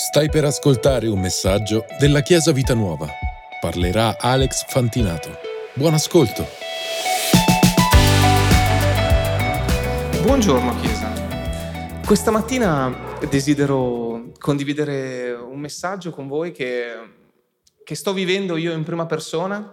Stai 0.00 0.30
per 0.30 0.46
ascoltare 0.46 1.08
un 1.08 1.20
messaggio 1.20 1.84
della 1.98 2.22
Chiesa 2.22 2.52
Vita 2.52 2.72
Nuova. 2.72 3.06
Parlerà 3.60 4.16
Alex 4.18 4.64
Fantinato. 4.66 5.28
Buon 5.74 5.92
ascolto. 5.92 6.46
Buongiorno 10.22 10.80
Chiesa. 10.80 12.00
Questa 12.02 12.30
mattina 12.30 13.18
desidero 13.28 14.32
condividere 14.38 15.32
un 15.32 15.60
messaggio 15.60 16.10
con 16.12 16.28
voi 16.28 16.52
che, 16.52 16.94
che 17.84 17.94
sto 17.94 18.14
vivendo 18.14 18.56
io 18.56 18.72
in 18.72 18.84
prima 18.84 19.04
persona 19.04 19.70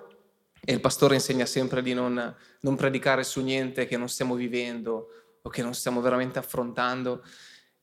e 0.62 0.74
il 0.74 0.82
pastore 0.82 1.16
insegna 1.16 1.46
sempre 1.46 1.82
di 1.82 1.94
non, 1.94 2.36
non 2.60 2.76
predicare 2.76 3.24
su 3.24 3.42
niente 3.42 3.88
che 3.88 3.96
non 3.96 4.10
stiamo 4.10 4.36
vivendo 4.36 5.08
o 5.42 5.50
che 5.50 5.62
non 5.62 5.74
stiamo 5.74 6.02
veramente 6.02 6.38
affrontando. 6.38 7.24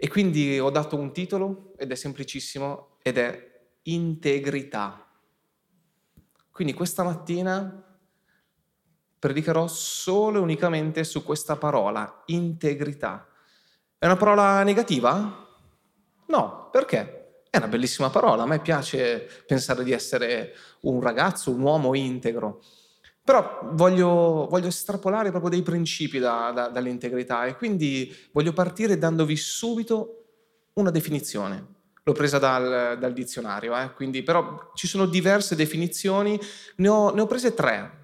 E 0.05 0.09
quindi 0.09 0.59
ho 0.59 0.69
dato 0.69 0.97
un 0.97 1.15
titolo 1.15 1.73
ed 1.79 1.91
è 1.91 1.95
semplicissimo 1.95 2.99
ed 3.01 3.17
è 3.17 3.69
integrità. 3.85 5.11
Quindi 6.51 6.75
questa 6.75 7.03
mattina 7.03 7.99
predicherò 9.19 9.67
solo 9.67 10.41
e 10.41 10.43
unicamente 10.43 11.05
su 11.05 11.25
questa 11.25 11.57
parola, 11.57 12.23
integrità. 12.27 13.27
È 13.97 14.05
una 14.05 14.17
parola 14.17 14.63
negativa? 14.63 15.49
No, 16.27 16.69
perché? 16.71 17.45
È 17.49 17.57
una 17.57 17.69
bellissima 17.69 18.11
parola, 18.11 18.43
a 18.43 18.47
me 18.47 18.61
piace 18.61 19.27
pensare 19.47 19.85
di 19.85 19.93
essere 19.93 20.55
un 20.83 21.01
ragazzo, 21.01 21.51
un 21.51 21.63
uomo 21.63 21.95
integro. 21.95 22.63
Però 23.25 23.61
voglio, 23.73 24.47
voglio 24.51 24.69
estrapolare 24.69 25.31
proprio 25.31 25.51
dei 25.51 25.63
principi 25.63 26.19
da, 26.19 26.53
da, 26.55 26.69
dall'integrità 26.69 27.47
e 27.47 27.57
quindi 27.57 28.15
voglio 28.33 28.53
partire 28.53 28.99
dandovi 28.99 29.35
subito 29.35 30.25
una 30.75 30.91
definizione. 30.91 31.73
L'ho 32.03 32.13
presa 32.13 32.39
dal, 32.39 32.99
dal 32.99 33.15
dizionario, 33.15 33.75
eh? 33.79 33.95
quindi, 33.95 34.23
però 34.23 34.71
ci 34.75 34.87
sono 34.87 35.07
diverse 35.07 35.57
definizioni, 35.57 36.39
ne 36.77 36.89
ho, 36.89 37.15
ne 37.15 37.23
ho 37.23 37.27
prese 37.27 37.55
tre 37.55 38.03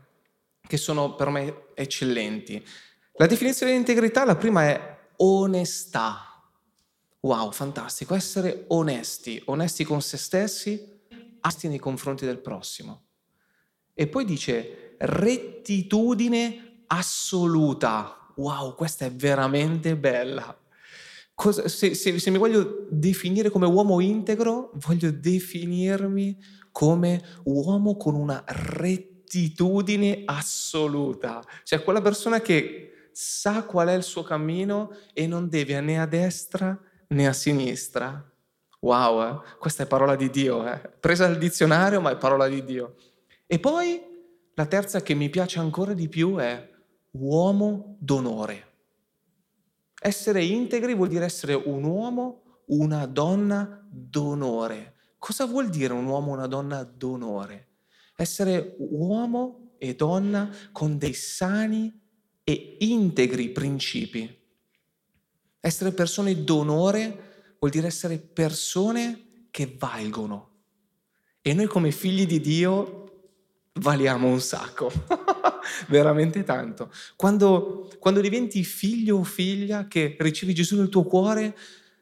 che 0.66 0.78
sono 0.78 1.14
per 1.14 1.28
me 1.28 1.64
eccellenti. 1.74 2.66
La 3.16 3.26
definizione 3.26 3.72
di 3.72 3.78
integrità, 3.78 4.24
la 4.24 4.36
prima 4.36 4.62
è 4.62 4.98
onestà. 5.16 6.42
Wow, 7.20 7.52
fantastico, 7.52 8.14
essere 8.14 8.64
onesti, 8.68 9.42
onesti 9.46 9.84
con 9.84 10.00
se 10.00 10.16
stessi, 10.16 10.98
asti 11.40 11.68
nei 11.68 11.78
confronti 11.78 12.24
del 12.24 12.38
prossimo. 12.38 13.02
E 13.92 14.06
poi 14.06 14.24
dice 14.24 14.89
rettitudine 15.00 16.82
assoluta. 16.86 18.32
Wow, 18.36 18.74
questa 18.74 19.06
è 19.06 19.12
veramente 19.12 19.96
bella. 19.96 20.56
Cosa, 21.34 21.68
se, 21.68 21.94
se, 21.94 22.18
se 22.18 22.30
mi 22.30 22.38
voglio 22.38 22.86
definire 22.90 23.50
come 23.50 23.66
uomo 23.66 24.00
integro, 24.00 24.72
voglio 24.74 25.10
definirmi 25.10 26.38
come 26.70 27.22
uomo 27.44 27.96
con 27.96 28.14
una 28.14 28.44
rettitudine 28.46 30.22
assoluta. 30.26 31.42
Cioè 31.64 31.82
quella 31.82 32.02
persona 32.02 32.40
che 32.40 33.08
sa 33.12 33.64
qual 33.64 33.88
è 33.88 33.94
il 33.94 34.02
suo 34.02 34.22
cammino 34.22 34.94
e 35.14 35.26
non 35.26 35.48
deve 35.48 35.80
né 35.80 36.00
a 36.00 36.06
destra 36.06 36.78
né 37.08 37.26
a 37.26 37.32
sinistra. 37.32 38.24
Wow, 38.80 39.22
eh? 39.22 39.40
questa 39.58 39.82
è 39.82 39.86
parola 39.86 40.16
di 40.16 40.30
Dio, 40.30 40.66
eh? 40.66 40.78
presa 41.00 41.26
dal 41.26 41.38
dizionario, 41.38 42.00
ma 42.00 42.10
è 42.10 42.16
parola 42.16 42.48
di 42.48 42.64
Dio. 42.64 42.94
E 43.46 43.58
poi 43.58 44.09
la 44.60 44.66
terza 44.66 45.00
che 45.00 45.14
mi 45.14 45.30
piace 45.30 45.58
ancora 45.58 45.94
di 45.94 46.06
più 46.06 46.36
è 46.36 46.70
uomo 47.12 47.96
d'onore. 47.98 48.66
Essere 49.98 50.44
integri 50.44 50.94
vuol 50.94 51.08
dire 51.08 51.24
essere 51.24 51.54
un 51.54 51.82
uomo, 51.82 52.62
una 52.66 53.06
donna 53.06 53.82
d'onore. 53.90 54.96
Cosa 55.16 55.46
vuol 55.46 55.70
dire 55.70 55.94
un 55.94 56.04
uomo, 56.04 56.32
una 56.32 56.46
donna 56.46 56.82
d'onore? 56.82 57.68
Essere 58.16 58.76
uomo 58.80 59.76
e 59.78 59.94
donna 59.94 60.54
con 60.72 60.98
dei 60.98 61.14
sani 61.14 61.98
e 62.44 62.76
integri 62.80 63.52
principi. 63.52 64.30
Essere 65.58 65.92
persone 65.92 66.44
d'onore 66.44 67.54
vuol 67.58 67.70
dire 67.70 67.86
essere 67.86 68.18
persone 68.18 69.46
che 69.50 69.74
valgono. 69.78 70.48
E 71.40 71.54
noi 71.54 71.66
come 71.66 71.92
figli 71.92 72.26
di 72.26 72.40
Dio 72.40 73.09
valiamo 73.74 74.28
un 74.28 74.40
sacco, 74.40 74.90
veramente 75.88 76.42
tanto. 76.44 76.92
Quando, 77.16 77.90
quando 77.98 78.20
diventi 78.20 78.64
figlio 78.64 79.18
o 79.18 79.24
figlia 79.24 79.86
che 79.86 80.16
ricevi 80.18 80.54
Gesù 80.54 80.76
nel 80.76 80.88
tuo 80.88 81.04
cuore, 81.04 81.56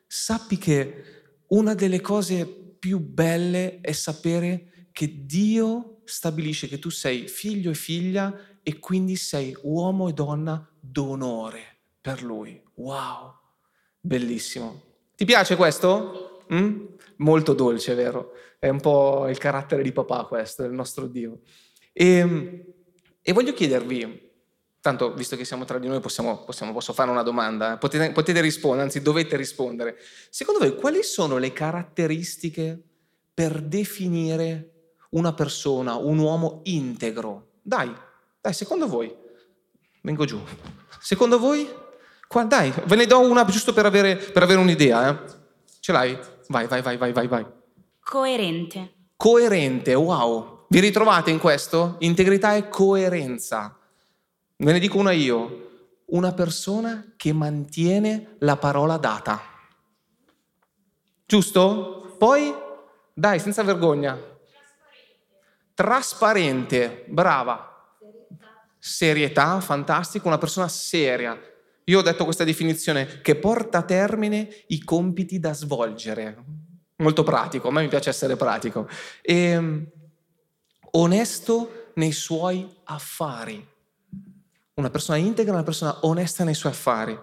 sappi 0.06 0.56
che 0.56 1.04
una 1.48 1.74
delle 1.74 2.00
cose 2.00 2.46
più 2.46 3.00
belle 3.00 3.80
è 3.80 3.92
sapere 3.92 4.88
che 4.92 5.24
Dio 5.26 6.00
stabilisce 6.04 6.68
che 6.68 6.78
tu 6.78 6.90
sei 6.90 7.28
figlio 7.28 7.70
e 7.70 7.74
figlia 7.74 8.34
e 8.62 8.78
quindi 8.78 9.16
sei 9.16 9.56
uomo 9.62 10.08
e 10.08 10.12
donna 10.12 10.66
d'onore 10.80 11.76
per 12.00 12.22
Lui. 12.22 12.60
Wow, 12.74 13.34
bellissimo. 14.00 14.82
Ti 15.14 15.24
piace 15.24 15.56
questo? 15.56 16.27
Mm? 16.52 16.84
Molto 17.16 17.52
dolce, 17.52 17.94
vero? 17.94 18.32
È 18.58 18.68
un 18.68 18.80
po' 18.80 19.28
il 19.28 19.38
carattere 19.38 19.82
di 19.82 19.92
papà 19.92 20.24
questo, 20.24 20.62
del 20.62 20.72
nostro 20.72 21.06
Dio. 21.06 21.40
E, 21.92 22.06
ehm, 22.06 22.62
e 23.22 23.32
voglio 23.32 23.52
chiedervi, 23.52 24.30
tanto 24.80 25.12
visto 25.12 25.36
che 25.36 25.44
siamo 25.44 25.64
tra 25.64 25.78
di 25.78 25.86
noi 25.86 26.00
possiamo, 26.00 26.44
possiamo, 26.44 26.72
posso 26.72 26.92
fare 26.92 27.10
una 27.10 27.22
domanda, 27.22 27.76
potete, 27.76 28.10
potete 28.12 28.40
rispondere, 28.40 28.84
anzi 28.84 29.02
dovete 29.02 29.36
rispondere. 29.36 29.98
Secondo 30.30 30.60
voi 30.60 30.74
quali 30.76 31.02
sono 31.02 31.36
le 31.36 31.52
caratteristiche 31.52 32.80
per 33.34 33.60
definire 33.60 34.94
una 35.10 35.34
persona, 35.34 35.96
un 35.96 36.18
uomo 36.18 36.60
integro? 36.64 37.50
Dai, 37.60 37.92
dai, 38.40 38.54
secondo 38.54 38.86
voi, 38.86 39.14
vengo 40.00 40.24
giù, 40.24 40.40
secondo 41.00 41.38
voi? 41.38 41.68
Qua, 42.26 42.44
dai, 42.44 42.72
ve 42.84 42.96
ne 42.96 43.06
do 43.06 43.20
una 43.20 43.44
giusto 43.44 43.72
per 43.72 43.86
avere, 43.86 44.16
per 44.16 44.42
avere 44.42 44.60
un'idea. 44.60 45.10
Eh? 45.10 45.36
Ce 45.80 45.92
l'hai? 45.92 46.18
Vai, 46.48 46.66
vai, 46.66 46.82
vai, 46.82 46.96
vai, 46.96 47.12
vai, 47.12 47.26
vai. 47.28 47.46
Coerente. 48.00 48.94
Coerente, 49.16 49.94
wow. 49.94 50.64
Vi 50.68 50.80
ritrovate 50.80 51.30
in 51.30 51.38
questo? 51.38 51.96
Integrità 52.00 52.54
e 52.54 52.68
coerenza. 52.68 53.78
Ve 54.56 54.72
ne 54.72 54.78
dico 54.78 54.98
una 54.98 55.12
io. 55.12 55.66
Una 56.06 56.32
persona 56.32 57.12
che 57.16 57.34
mantiene 57.34 58.36
la 58.40 58.56
parola 58.56 58.96
data. 58.96 59.40
Giusto? 61.26 62.14
Poi, 62.18 62.54
dai, 63.12 63.38
senza 63.38 63.62
vergogna. 63.62 64.14
Trasparente. 64.14 65.74
Trasparente, 65.74 67.04
brava. 67.08 67.94
Serietà. 67.98 68.64
Serietà, 68.78 69.60
fantastico, 69.60 70.28
una 70.28 70.38
persona 70.38 70.68
seria. 70.68 71.38
Io 71.88 72.00
ho 72.00 72.02
detto 72.02 72.24
questa 72.24 72.44
definizione, 72.44 73.20
che 73.22 73.36
porta 73.36 73.78
a 73.78 73.82
termine 73.82 74.48
i 74.68 74.84
compiti 74.84 75.38
da 75.38 75.54
svolgere. 75.54 76.36
Molto 76.96 77.22
pratico, 77.22 77.68
a 77.68 77.72
me 77.72 77.82
mi 77.82 77.88
piace 77.88 78.10
essere 78.10 78.36
pratico. 78.36 78.86
E, 79.22 79.34
ehm, 79.34 79.86
onesto 80.92 81.92
nei 81.94 82.12
suoi 82.12 82.68
affari. 82.84 83.66
Una 84.74 84.90
persona 84.90 85.16
integra, 85.16 85.54
una 85.54 85.62
persona 85.62 85.98
onesta 86.02 86.44
nei 86.44 86.54
suoi 86.54 86.72
affari, 86.72 87.18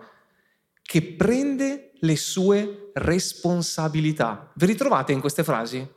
che 0.81 1.01
prende 1.13 1.91
le 1.99 2.15
sue 2.15 2.89
responsabilità. 2.95 4.51
Vi 4.55 4.65
ritrovate 4.65 5.11
in 5.11 5.19
queste 5.19 5.43
frasi? 5.43 5.87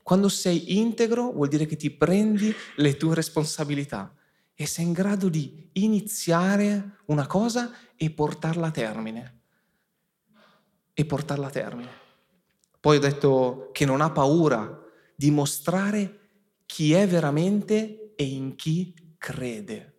Quando 0.00 0.28
sei 0.28 0.78
integro 0.78 1.32
vuol 1.32 1.48
dire 1.48 1.66
che 1.66 1.76
ti 1.76 1.90
prendi 1.90 2.54
le 2.76 2.96
tue 2.96 3.16
responsabilità 3.16 4.14
e 4.62 4.66
sei 4.66 4.84
in 4.84 4.92
grado 4.92 5.28
di 5.28 5.70
iniziare 5.72 6.98
una 7.06 7.26
cosa 7.26 7.72
e 7.96 8.10
portarla 8.10 8.68
a 8.68 8.70
termine. 8.70 9.40
E 10.94 11.04
portarla 11.04 11.48
a 11.48 11.50
termine. 11.50 11.90
Poi 12.78 12.96
ho 12.96 13.00
detto 13.00 13.70
che 13.72 13.84
non 13.84 14.00
ha 14.00 14.10
paura 14.10 14.80
di 15.16 15.32
mostrare 15.32 16.18
chi 16.64 16.92
è 16.92 17.08
veramente 17.08 18.14
e 18.14 18.24
in 18.24 18.54
chi 18.54 18.94
crede. 19.18 19.94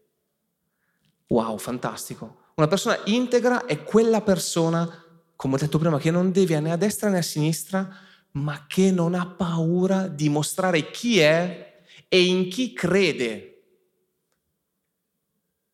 Wow, 1.28 1.58
fantastico. 1.58 2.52
Una 2.56 2.68
persona 2.68 3.00
integra 3.06 3.66
è 3.66 3.84
quella 3.84 4.22
persona, 4.22 4.90
come 5.36 5.56
ho 5.56 5.58
detto 5.58 5.78
prima, 5.78 5.98
che 5.98 6.12
non 6.12 6.32
deve 6.32 6.58
né 6.62 6.72
a 6.72 6.78
destra 6.78 7.10
né 7.10 7.18
a 7.18 7.22
sinistra, 7.22 7.94
ma 8.32 8.66
che 8.68 8.92
non 8.92 9.14
ha 9.14 9.28
paura 9.28 10.08
di 10.08 10.30
mostrare 10.30 10.90
chi 10.90 11.20
è 11.20 11.84
e 12.08 12.24
in 12.24 12.50
chi 12.50 12.72
crede. 12.72 13.53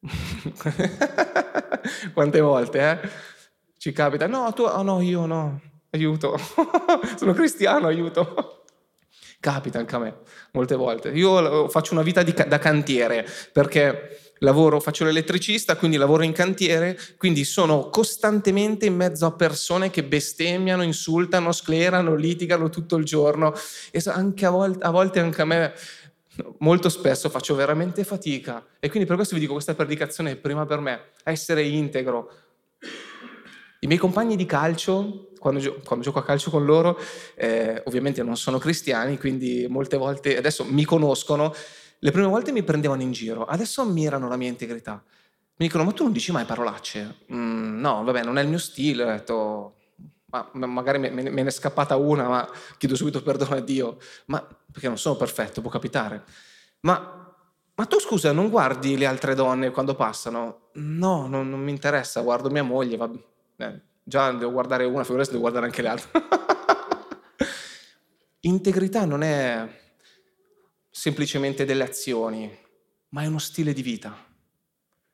Quante 2.13 2.39
volte, 2.39 2.79
eh? 2.79 2.99
Ci 3.77 3.91
capita, 3.91 4.27
no, 4.27 4.53
tu, 4.53 4.63
oh 4.63 4.81
no, 4.81 5.01
io 5.01 5.25
no, 5.25 5.59
aiuto, 5.91 6.37
sono 7.17 7.33
cristiano, 7.33 7.87
aiuto. 7.87 8.63
Capita 9.39 9.79
anche 9.79 9.95
a 9.95 9.99
me, 9.99 10.17
molte 10.51 10.75
volte. 10.75 11.09
Io 11.09 11.69
faccio 11.69 11.93
una 11.93 12.01
vita 12.01 12.23
di, 12.23 12.33
da 12.33 12.59
cantiere 12.59 13.25
perché 13.53 14.29
lavoro, 14.39 14.79
faccio 14.79 15.05
l'elettricista, 15.05 15.75
quindi 15.75 15.97
lavoro 15.97 16.23
in 16.23 16.33
cantiere, 16.33 16.97
quindi 17.17 17.43
sono 17.43 17.89
costantemente 17.89 18.85
in 18.85 18.95
mezzo 18.95 19.25
a 19.25 19.31
persone 19.31 19.89
che 19.89 20.03
bestemmiano, 20.03 20.83
insultano, 20.83 21.51
sclerano, 21.51 22.15
litigano 22.15 22.69
tutto 22.69 22.95
il 22.97 23.05
giorno 23.05 23.53
e 23.91 24.01
anche 24.07 24.45
a 24.45 24.49
volte, 24.49 24.85
a 24.85 24.89
volte 24.89 25.19
anche 25.19 25.41
a 25.41 25.45
me 25.45 25.73
molto 26.59 26.89
spesso 26.89 27.29
faccio 27.29 27.55
veramente 27.55 28.03
fatica 28.03 28.65
e 28.79 28.89
quindi 28.89 29.07
per 29.07 29.15
questo 29.15 29.35
vi 29.35 29.41
dico 29.41 29.53
questa 29.53 29.75
predicazione 29.75 30.31
è 30.31 30.35
prima 30.35 30.65
per 30.65 30.79
me, 30.79 31.01
essere 31.23 31.63
integro. 31.63 32.31
I 33.81 33.87
miei 33.87 33.99
compagni 33.99 34.35
di 34.35 34.45
calcio, 34.45 35.29
quando, 35.39 35.59
gio- 35.59 35.79
quando 35.85 36.03
gioco 36.03 36.19
a 36.19 36.23
calcio 36.23 36.49
con 36.49 36.65
loro, 36.65 36.99
eh, 37.35 37.81
ovviamente 37.85 38.23
non 38.23 38.35
sono 38.35 38.57
cristiani, 38.57 39.17
quindi 39.17 39.67
molte 39.69 39.97
volte 39.97 40.37
adesso 40.37 40.65
mi 40.65 40.83
conoscono, 40.83 41.53
le 41.99 42.11
prime 42.11 42.27
volte 42.27 42.51
mi 42.51 42.63
prendevano 42.63 43.01
in 43.01 43.11
giro, 43.11 43.45
adesso 43.45 43.81
ammirano 43.81 44.27
la 44.27 44.35
mia 44.35 44.49
integrità. 44.49 45.01
Mi 45.59 45.65
dicono, 45.65 45.83
ma 45.83 45.91
tu 45.91 46.03
non 46.03 46.13
dici 46.13 46.31
mai 46.31 46.45
parolacce? 46.45 47.17
Mm, 47.33 47.81
no, 47.81 48.03
vabbè, 48.05 48.23
non 48.23 48.37
è 48.37 48.41
il 48.41 48.47
mio 48.47 48.57
stile. 48.57 49.03
Ho 49.03 49.07
detto, 49.07 49.73
ma 50.29 50.49
magari 50.53 50.99
me, 50.99 51.09
ne 51.09 51.43
è 51.43 51.49
scappata 51.51 51.95
una, 51.95 52.27
ma 52.27 52.49
chiedo 52.77 52.95
subito 52.95 53.21
perdono 53.21 53.55
a 53.55 53.59
Dio. 53.59 53.97
Ma 54.25 54.45
perché 54.71 54.87
non 54.87 54.97
sono 54.97 55.15
perfetto, 55.15 55.61
può 55.61 55.69
capitare. 55.69 56.23
Ma, 56.81 57.35
ma 57.75 57.85
tu 57.85 57.99
scusa, 57.99 58.31
non 58.31 58.49
guardi 58.49 58.97
le 58.97 59.05
altre 59.05 59.35
donne 59.35 59.71
quando 59.71 59.95
passano? 59.95 60.69
No, 60.73 61.27
non, 61.27 61.49
non 61.49 61.61
mi 61.61 61.71
interessa, 61.71 62.21
guardo 62.21 62.49
mia 62.49 62.63
moglie, 62.63 62.97
va, 62.97 63.09
eh, 63.57 63.81
già 64.03 64.31
devo 64.31 64.51
guardare 64.51 64.85
una, 64.85 65.03
figurati 65.03 65.29
devo 65.29 65.41
guardare 65.41 65.65
anche 65.65 65.81
le 65.81 65.87
altre. 65.87 66.11
Integrità 68.41 69.05
non 69.05 69.21
è 69.21 69.67
semplicemente 70.89 71.65
delle 71.65 71.83
azioni, 71.83 72.49
ma 73.09 73.23
è 73.23 73.27
uno 73.27 73.39
stile 73.39 73.73
di 73.73 73.81
vita. 73.81 74.27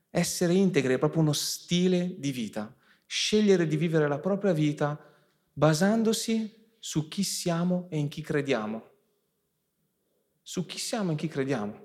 Essere 0.10 0.54
integri 0.54 0.94
è 0.94 0.98
proprio 1.00 1.22
uno 1.22 1.34
stile 1.34 2.16
di 2.18 2.32
vita. 2.32 2.74
Scegliere 3.06 3.68
di 3.68 3.78
vivere 3.78 4.08
la 4.08 4.20
propria 4.20 4.54
vita 4.54 5.00
basandosi 5.54 6.74
su 6.80 7.08
chi 7.08 7.24
siamo 7.24 7.88
e 7.90 7.98
in 7.98 8.08
chi 8.08 8.22
crediamo. 8.22 8.92
Su 10.42 10.66
chi 10.66 10.78
siamo 10.78 11.10
e 11.10 11.12
in 11.14 11.18
chi 11.18 11.28
crediamo. 11.28 11.84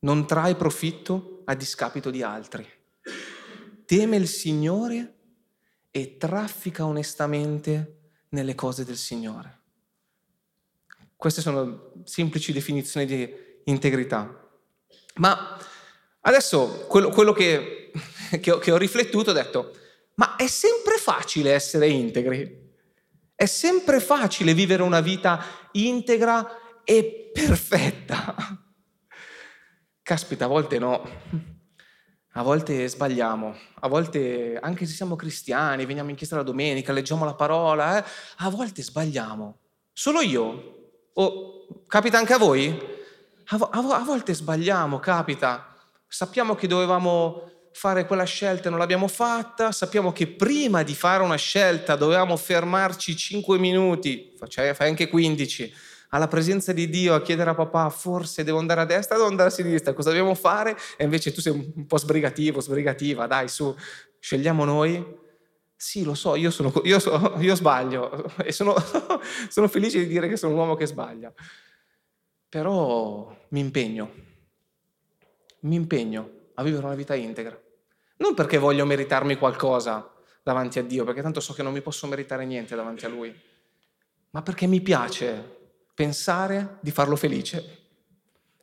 Non 0.00 0.26
trae 0.26 0.54
profitto 0.54 1.42
a 1.44 1.54
discapito 1.54 2.10
di 2.10 2.22
altri. 2.22 2.66
Teme 3.84 4.16
il 4.16 4.28
Signore 4.28 5.18
e 5.90 6.16
traffica 6.16 6.86
onestamente 6.86 7.98
nelle 8.30 8.54
cose 8.54 8.84
del 8.84 8.96
Signore. 8.96 9.60
Queste 11.16 11.40
sono 11.40 11.92
semplici 12.04 12.52
definizioni 12.52 13.06
di 13.06 13.32
integrità. 13.64 14.50
Ma 15.16 15.58
adesso 16.20 16.86
quello, 16.88 17.10
quello 17.10 17.32
che, 17.32 17.81
che, 18.40 18.50
ho, 18.50 18.58
che 18.58 18.72
ho 18.72 18.76
riflettuto 18.76 19.30
ho 19.30 19.34
detto, 19.34 19.76
ma 20.14 20.36
è 20.36 20.46
sempre 20.46 20.96
facile 20.96 21.52
essere 21.52 21.88
integri? 21.88 22.60
È 23.34 23.46
sempre 23.46 24.00
facile 24.00 24.54
vivere 24.54 24.82
una 24.82 25.00
vita 25.00 25.44
integra 25.72 26.82
e 26.84 27.30
perfetta? 27.32 28.34
Caspita, 30.02 30.44
a 30.44 30.48
volte 30.48 30.78
no. 30.78 31.08
A 32.34 32.42
volte 32.42 32.88
sbagliamo, 32.88 33.54
a 33.80 33.88
volte 33.88 34.58
anche 34.58 34.86
se 34.86 34.94
siamo 34.94 35.16
cristiani, 35.16 35.84
veniamo 35.84 36.08
in 36.08 36.16
chiesa 36.16 36.36
la 36.36 36.42
domenica, 36.42 36.90
leggiamo 36.90 37.26
la 37.26 37.34
parola, 37.34 37.98
eh, 37.98 38.08
a 38.38 38.48
volte 38.48 38.82
sbagliamo. 38.82 39.58
Solo 39.92 40.22
io 40.22 40.82
o 41.12 41.84
capita 41.86 42.16
anche 42.16 42.32
a 42.32 42.38
voi? 42.38 42.74
A, 43.48 43.56
vo- 43.58 43.68
a 43.68 43.98
volte 43.98 44.32
sbagliamo, 44.32 44.98
capita. 44.98 45.76
Sappiamo 46.08 46.54
che 46.54 46.66
dovevamo 46.66 47.50
fare 47.72 48.06
quella 48.06 48.24
scelta 48.24 48.66
e 48.66 48.70
non 48.70 48.78
l'abbiamo 48.78 49.08
fatta, 49.08 49.72
sappiamo 49.72 50.12
che 50.12 50.26
prima 50.26 50.82
di 50.82 50.94
fare 50.94 51.22
una 51.22 51.36
scelta 51.36 51.96
dovevamo 51.96 52.36
fermarci 52.36 53.16
5 53.16 53.58
minuti, 53.58 54.34
fai 54.46 54.74
anche 54.78 55.08
15, 55.08 55.74
alla 56.10 56.28
presenza 56.28 56.72
di 56.72 56.88
Dio 56.88 57.14
a 57.14 57.22
chiedere 57.22 57.50
a 57.50 57.54
papà 57.54 57.88
forse 57.88 58.44
devo 58.44 58.58
andare 58.58 58.82
a 58.82 58.84
destra 58.84 59.14
o 59.14 59.18
devo 59.18 59.30
andare 59.30 59.48
a 59.48 59.52
sinistra, 59.52 59.94
cosa 59.94 60.10
dobbiamo 60.10 60.34
fare? 60.34 60.76
E 60.96 61.04
invece 61.04 61.32
tu 61.32 61.40
sei 61.40 61.52
un 61.52 61.86
po' 61.86 61.96
sbrigativo, 61.96 62.60
sbrigativa, 62.60 63.26
dai 63.26 63.48
su, 63.48 63.74
scegliamo 64.18 64.64
noi? 64.64 65.20
Sì, 65.74 66.04
lo 66.04 66.14
so, 66.14 66.36
io, 66.36 66.50
sono, 66.50 66.72
io, 66.84 67.00
so, 67.00 67.34
io 67.40 67.54
sbaglio. 67.56 68.30
E 68.44 68.52
sono, 68.52 68.74
sono 69.48 69.66
felice 69.68 69.98
di 69.98 70.06
dire 70.06 70.28
che 70.28 70.36
sono 70.36 70.52
un 70.52 70.58
uomo 70.58 70.76
che 70.76 70.86
sbaglia. 70.86 71.32
Però 72.48 73.34
mi 73.48 73.60
impegno, 73.60 74.12
mi 75.60 75.74
impegno 75.74 76.41
a 76.54 76.62
vivere 76.62 76.84
una 76.84 76.94
vita 76.94 77.14
integra. 77.14 77.58
Non 78.18 78.34
perché 78.34 78.58
voglio 78.58 78.84
meritarmi 78.86 79.36
qualcosa 79.36 80.12
davanti 80.42 80.78
a 80.78 80.82
Dio, 80.82 81.04
perché 81.04 81.22
tanto 81.22 81.40
so 81.40 81.52
che 81.52 81.62
non 81.62 81.72
mi 81.72 81.82
posso 81.82 82.06
meritare 82.06 82.44
niente 82.44 82.74
davanti 82.74 83.04
a 83.04 83.08
Lui, 83.08 83.34
ma 84.30 84.42
perché 84.42 84.66
mi 84.66 84.80
piace 84.80 85.60
pensare 85.94 86.78
di 86.80 86.90
farlo 86.90 87.16
felice. 87.16 87.78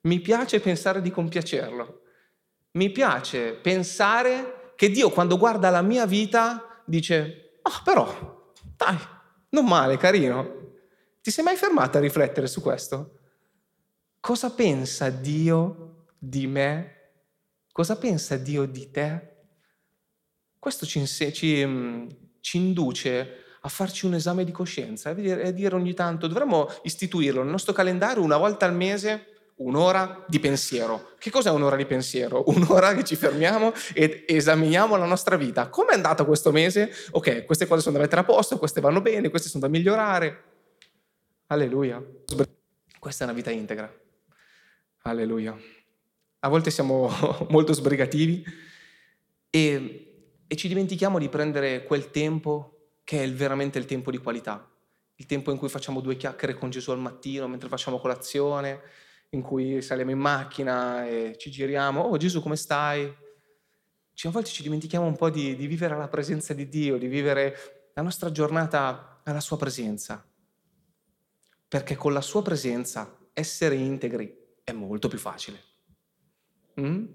Mi 0.01 0.19
piace 0.19 0.59
pensare 0.59 1.01
di 1.01 1.11
compiacerlo. 1.11 2.01
Mi 2.71 2.89
piace 2.91 3.53
pensare 3.53 4.73
che 4.75 4.89
Dio 4.89 5.09
quando 5.09 5.37
guarda 5.37 5.69
la 5.69 5.81
mia 5.81 6.05
vita 6.05 6.81
dice, 6.85 7.59
ah 7.61 7.69
oh, 7.69 7.81
però, 7.83 8.53
dai, 8.75 8.97
non 9.49 9.65
male, 9.65 9.97
carino. 9.97 10.57
Ti 11.21 11.31
sei 11.31 11.43
mai 11.43 11.55
fermata 11.55 11.97
a 11.97 12.01
riflettere 12.01 12.47
su 12.47 12.61
questo? 12.61 13.19
Cosa 14.19 14.51
pensa 14.51 15.09
Dio 15.09 16.05
di 16.17 16.47
me? 16.47 16.98
Cosa 17.79 17.95
pensa 17.95 18.35
Dio 18.35 18.65
di 18.65 18.91
te? 18.91 19.37
Questo 20.59 20.85
ci, 20.85 21.07
ci, 21.07 21.65
mm, 21.65 22.07
ci 22.41 22.57
induce 22.57 23.35
a 23.61 23.69
farci 23.69 24.05
un 24.05 24.15
esame 24.15 24.43
di 24.43 24.51
coscienza 24.51 25.15
e 25.15 25.47
a 25.47 25.51
dire 25.51 25.75
ogni 25.75 25.93
tanto 25.93 26.27
dovremmo 26.27 26.67
istituirlo 26.83 27.41
nel 27.41 27.51
nostro 27.51 27.71
calendario 27.71 28.21
una 28.21 28.35
volta 28.35 28.65
al 28.65 28.75
mese 28.75 29.51
un'ora 29.59 30.25
di 30.27 30.41
pensiero. 30.41 31.11
Che 31.17 31.29
cos'è 31.29 31.51
un'ora 31.51 31.77
di 31.77 31.85
pensiero? 31.85 32.43
Un'ora 32.51 32.93
che 32.95 33.05
ci 33.05 33.15
fermiamo 33.15 33.71
ed 33.93 34.25
esaminiamo 34.27 34.97
la 34.97 35.05
nostra 35.05 35.37
vita. 35.37 35.69
Come 35.69 35.91
è 35.91 35.95
andato 35.95 36.25
questo 36.25 36.51
mese? 36.51 36.91
Ok, 37.11 37.45
queste 37.45 37.65
cose 37.65 37.81
sono 37.81 37.95
da 37.95 38.01
mettere 38.01 38.19
a 38.19 38.25
posto, 38.25 38.57
queste 38.57 38.81
vanno 38.81 38.99
bene, 38.99 39.29
queste 39.29 39.47
sono 39.47 39.63
da 39.63 39.69
migliorare. 39.69 40.43
Alleluia. 41.47 42.03
Questa 42.99 43.23
è 43.23 43.27
una 43.27 43.35
vita 43.37 43.51
integra. 43.51 43.89
Alleluia. 45.03 45.57
A 46.41 46.47
volte 46.47 46.71
siamo 46.71 47.09
molto 47.49 47.73
sbrigativi 47.73 48.43
e, 49.49 50.43
e 50.47 50.55
ci 50.55 50.67
dimentichiamo 50.69 51.19
di 51.19 51.27
prendere 51.27 51.83
quel 51.83 52.11
tempo 52.11 52.91
che 53.03 53.23
è 53.23 53.31
veramente 53.31 53.77
il 53.77 53.85
tempo 53.85 54.09
di 54.09 54.19
qualità. 54.19 54.65
Il 55.15 55.25
tempo 55.25 55.51
in 55.51 55.57
cui 55.57 55.67
facciamo 55.67 55.99
due 55.99 56.15
chiacchiere 56.15 56.53
con 56.53 56.69
Gesù 56.69 56.91
al 56.91 56.99
mattino 56.99 57.47
mentre 57.47 57.67
facciamo 57.67 57.99
colazione, 57.99 58.79
in 59.31 59.41
cui 59.41 59.81
saliamo 59.81 60.11
in 60.11 60.19
macchina 60.19 61.05
e 61.05 61.35
ci 61.37 61.51
giriamo, 61.51 62.01
oh 62.01 62.17
Gesù 62.17 62.41
come 62.41 62.55
stai? 62.55 63.03
A 64.21 64.29
volte 64.29 64.49
ci 64.49 64.63
dimentichiamo 64.63 65.05
un 65.05 65.15
po' 65.15 65.29
di, 65.29 65.55
di 65.55 65.67
vivere 65.67 65.93
alla 65.93 66.07
presenza 66.07 66.53
di 66.53 66.67
Dio, 66.69 66.97
di 66.97 67.07
vivere 67.07 67.91
la 67.93 68.01
nostra 68.01 68.31
giornata 68.31 69.21
alla 69.23 69.39
sua 69.39 69.57
presenza. 69.57 70.25
Perché 71.67 71.95
con 71.95 72.13
la 72.13 72.21
sua 72.21 72.41
presenza 72.41 73.17
essere 73.33 73.75
integri 73.75 74.57
è 74.63 74.71
molto 74.71 75.07
più 75.07 75.17
facile. 75.17 75.68
Mm? 76.79 77.05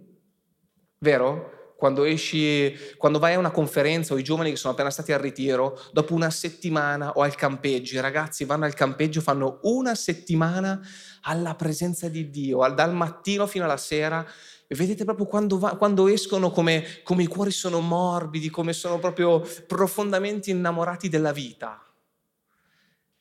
Vero? 0.99 1.55
quando 1.85 2.05
esci, 2.05 2.75
quando 2.97 3.19
vai 3.19 3.35
a 3.35 3.39
una 3.39 3.51
conferenza 3.51 4.15
o 4.15 4.19
i 4.19 4.23
giovani 4.23 4.49
che 4.49 4.57
sono 4.57 4.73
appena 4.73 4.89
stati 4.89 5.13
al 5.13 5.21
ritiro, 5.21 5.79
dopo 5.93 6.15
una 6.15 6.31
settimana 6.31 7.13
o 7.13 7.21
al 7.21 7.35
campeggio, 7.35 7.97
i 7.97 8.01
ragazzi 8.01 8.47
vanno 8.47 8.65
al 8.65 8.73
campeggio, 8.73 9.21
fanno 9.21 9.59
una 9.65 9.95
settimana 9.95 10.81
alla 11.25 11.55
presenza 11.57 12.09
di 12.09 12.31
Dio, 12.31 12.67
dal 12.75 12.95
mattino 12.95 13.47
fino 13.47 13.65
alla 13.65 13.77
sera, 13.77 14.27
e 14.67 14.75
vedete 14.75 15.05
proprio 15.05 15.27
quando, 15.27 15.59
va, 15.59 15.77
quando 15.77 16.09
escono 16.09 16.51
come, 16.51 17.03
come 17.03 17.25
i 17.25 17.27
cuori 17.27 17.51
sono 17.51 17.81
morbidi, 17.81 18.49
come 18.49 18.73
sono 18.73 18.99
proprio 18.99 19.47
profondamente 19.67 20.51
innamorati 20.51 21.11
della 21.11 21.33
vita. 21.33 21.84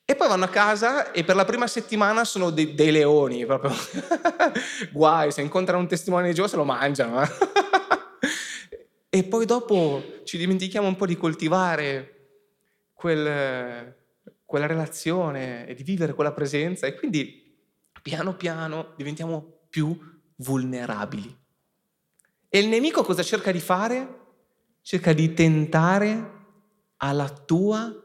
E 0.05 0.15
poi 0.15 0.27
vanno 0.27 0.45
a 0.45 0.49
casa 0.49 1.11
e 1.11 1.23
per 1.23 1.35
la 1.35 1.45
prima 1.45 1.65
settimana 1.67 2.25
sono 2.25 2.49
dei, 2.49 2.75
dei 2.75 2.91
leoni, 2.91 3.45
proprio. 3.45 3.71
Guai, 4.91 5.31
se 5.31 5.41
incontrano 5.41 5.81
un 5.81 5.87
testimone 5.87 6.27
di 6.27 6.33
Gesù 6.33 6.47
se 6.47 6.55
lo 6.55 6.65
mangiano. 6.65 7.21
Eh? 7.21 7.27
E 9.13 9.23
poi 9.25 9.45
dopo 9.45 10.21
ci 10.23 10.39
dimentichiamo 10.39 10.87
un 10.87 10.95
po' 10.95 11.05
di 11.05 11.15
coltivare 11.15 12.13
quel, 12.93 13.95
quella 14.43 14.65
relazione 14.65 15.67
e 15.67 15.75
di 15.75 15.83
vivere 15.83 16.15
quella 16.15 16.31
presenza 16.31 16.87
e 16.87 16.95
quindi 16.95 17.55
piano 18.01 18.35
piano 18.35 18.93
diventiamo 18.97 19.65
più 19.69 19.95
vulnerabili. 20.37 21.37
E 22.49 22.59
il 22.59 22.67
nemico 22.67 23.03
cosa 23.03 23.23
cerca 23.23 23.51
di 23.51 23.59
fare? 23.59 24.21
Cerca 24.81 25.13
di 25.13 25.33
tentare 25.33 26.31
alla 26.97 27.29
tua, 27.29 28.02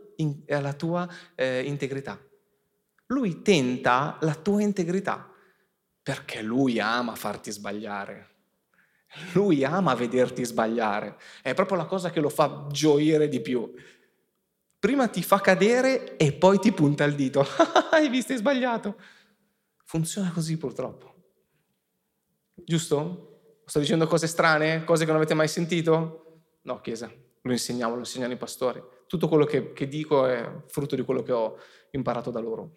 alla 0.49 0.73
tua 0.73 1.09
eh, 1.35 1.63
integrità. 1.63 2.21
Lui 3.07 3.43
tenta 3.43 4.19
la 4.21 4.35
tua 4.35 4.63
integrità 4.63 5.31
perché 6.03 6.43
lui 6.43 6.81
ama 6.81 7.15
farti 7.15 7.51
sbagliare. 7.51 8.37
Lui 9.33 9.65
ama 9.65 9.95
vederti 9.95 10.45
sbagliare. 10.45 11.17
È 11.43 11.55
proprio 11.55 11.79
la 11.79 11.87
cosa 11.87 12.11
che 12.11 12.21
lo 12.21 12.29
fa 12.29 12.67
gioire 12.71 13.29
di 13.29 13.41
più. 13.41 13.73
Prima 14.79 15.09
ti 15.09 15.23
fa 15.23 15.41
cadere 15.41 16.17
e 16.17 16.33
poi 16.33 16.59
ti 16.59 16.73
punta 16.73 17.05
il 17.05 17.15
dito. 17.15 17.45
Hai 17.91 18.09
visto, 18.09 18.33
hai 18.33 18.39
sbagliato. 18.39 18.97
Funziona 19.85 20.31
così 20.31 20.57
purtroppo. 20.57 21.15
Giusto? 22.55 23.63
Sto 23.65 23.81
dicendo 23.81 24.07
cose 24.07 24.27
strane, 24.27 24.85
cose 24.85 25.05
che 25.05 25.11
non 25.11 25.21
avete 25.21 25.35
mai 25.35 25.49
sentito? 25.49 26.43
No, 26.63 26.81
Chiesa, 26.81 27.11
lo 27.43 27.53
insegniamo, 27.53 27.95
lo 27.95 28.01
insegnano 28.01 28.33
i 28.33 28.37
pastori. 28.37 28.83
Tutto 29.09 29.27
quello 29.27 29.45
che, 29.45 29.73
che 29.73 29.88
dico 29.88 30.27
è 30.27 30.49
frutto 30.67 30.95
di 30.95 31.03
quello 31.03 31.23
che 31.23 31.33
ho 31.33 31.59
imparato 31.91 32.31
da 32.31 32.38
loro. 32.38 32.75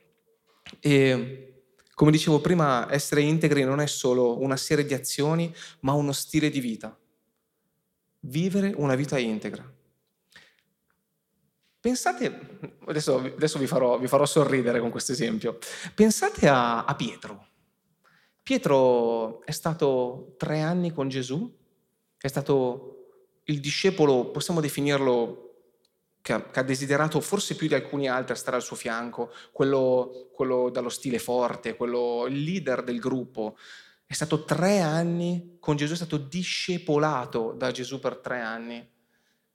E 0.80 1.52
come 1.94 2.12
dicevo 2.12 2.42
prima, 2.42 2.92
essere 2.92 3.22
integri 3.22 3.64
non 3.64 3.80
è 3.80 3.86
solo 3.86 4.42
una 4.42 4.58
serie 4.58 4.86
di 4.86 4.96
azioni, 4.96 5.54
ma 5.82 5.94
uno 5.94 6.14
stile 6.14 6.50
di 6.50 6.60
vita. 6.60 6.98
Vivere 8.22 8.74
una 8.76 8.96
vita 8.96 9.20
integra. 9.20 9.72
Pensate, 11.80 12.60
adesso, 12.86 13.18
adesso 13.18 13.60
vi, 13.60 13.68
farò, 13.68 14.00
vi, 14.00 14.08
farò, 14.08 14.26
sorridere 14.26 14.80
con 14.80 14.90
questo 14.90 15.12
esempio, 15.12 15.58
pensate 15.94 16.48
a, 16.48 16.86
a 16.86 16.96
Pietro. 16.96 17.48
Pietro 18.42 19.44
è 19.44 19.52
stato 19.52 20.34
tre 20.38 20.62
anni 20.62 20.92
con 20.92 21.08
Gesù, 21.08 21.52
è 22.18 22.28
stato 22.28 22.92
il 23.44 23.60
discepolo, 23.60 24.32
possiamo 24.32 24.62
definirlo 24.62 25.51
che 26.22 26.34
ha, 26.34 26.42
che 26.42 26.60
ha, 26.60 26.64
desiderato 26.64 27.20
forse 27.20 27.56
più 27.56 27.68
di 27.68 27.74
alcuni 27.74 28.08
altri 28.08 28.36
stare 28.36 28.56
al 28.56 28.62
suo 28.62 28.76
fianco, 28.76 29.32
quello, 29.52 30.30
quello 30.34 30.70
dallo 30.70 30.90
stile 30.90 31.20
forte, 31.20 31.76
quello 31.76 32.26
il 32.28 32.44
leader 32.44 32.84
del 32.84 33.00
gruppo. 33.00 33.58
È 34.06 34.14
stato 34.14 34.44
tre 34.44 34.80
anni 34.80 35.58
con 35.60 35.76
Gesù, 35.76 35.94
è 35.94 35.98
stato 35.98 36.18
discepolato 36.18 37.54
da 37.58 37.72
Gesù 37.72 38.00
per 38.00 38.18
tre 38.18 38.42
anni. 38.42 38.90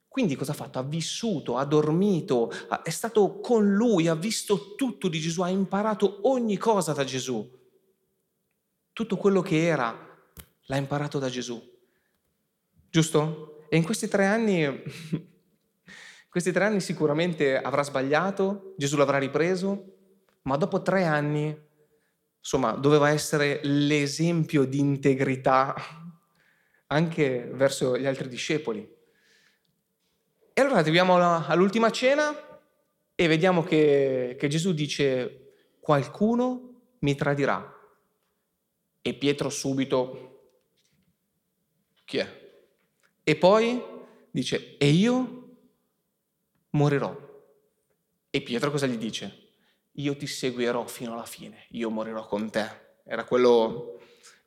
Quindi 0.08 0.34
cosa 0.34 0.52
ha 0.52 0.54
fatto? 0.54 0.78
Ha 0.78 0.82
vissuto, 0.82 1.58
ha 1.58 1.64
dormito, 1.66 2.50
è 2.82 2.88
stato 2.88 3.38
con 3.40 3.74
lui, 3.74 4.08
ha 4.08 4.14
visto 4.14 4.74
tutto 4.74 5.08
di 5.08 5.20
Gesù, 5.20 5.42
ha 5.42 5.50
imparato 5.50 6.20
ogni 6.22 6.56
cosa 6.56 6.94
da 6.94 7.04
Gesù. 7.04 7.54
Tutto 8.94 9.16
quello 9.18 9.42
che 9.42 9.66
era 9.66 9.94
l'ha 10.62 10.76
imparato 10.76 11.18
da 11.18 11.28
Gesù. 11.28 11.62
Giusto? 12.88 13.66
E 13.68 13.76
in 13.76 13.84
questi 13.84 14.08
tre 14.08 14.24
anni 14.24 14.64
Questi 16.36 16.52
tre 16.52 16.64
anni 16.64 16.82
sicuramente 16.82 17.58
avrà 17.58 17.82
sbagliato, 17.82 18.74
Gesù 18.76 18.98
l'avrà 18.98 19.16
ripreso, 19.16 19.94
ma 20.42 20.58
dopo 20.58 20.82
tre 20.82 21.04
anni, 21.04 21.58
insomma, 22.38 22.72
doveva 22.72 23.08
essere 23.08 23.60
l'esempio 23.62 24.64
di 24.64 24.78
integrità 24.78 25.74
anche 26.88 27.48
verso 27.54 27.96
gli 27.96 28.04
altri 28.04 28.28
discepoli. 28.28 28.86
E 30.52 30.60
allora 30.60 30.80
arriviamo 30.80 31.16
all'ultima 31.16 31.90
cena 31.90 32.60
e 33.14 33.28
vediamo 33.28 33.64
che, 33.64 34.36
che 34.38 34.48
Gesù 34.48 34.74
dice, 34.74 35.54
qualcuno 35.80 36.96
mi 36.98 37.14
tradirà. 37.14 37.66
E 39.00 39.14
Pietro 39.14 39.48
subito, 39.48 40.50
chi 42.04 42.18
è? 42.18 42.58
E 43.24 43.36
poi 43.36 43.82
dice, 44.30 44.76
e 44.76 44.90
io 44.90 45.44
morirò. 46.76 47.16
E 48.30 48.42
Pietro 48.42 48.70
cosa 48.70 48.86
gli 48.86 48.96
dice? 48.96 49.44
Io 49.92 50.16
ti 50.16 50.26
seguirò 50.26 50.86
fino 50.86 51.14
alla 51.14 51.24
fine, 51.24 51.64
io 51.70 51.90
morirò 51.90 52.26
con 52.26 52.50
te. 52.50 52.84
Era 53.04 53.24
quello, 53.24 53.98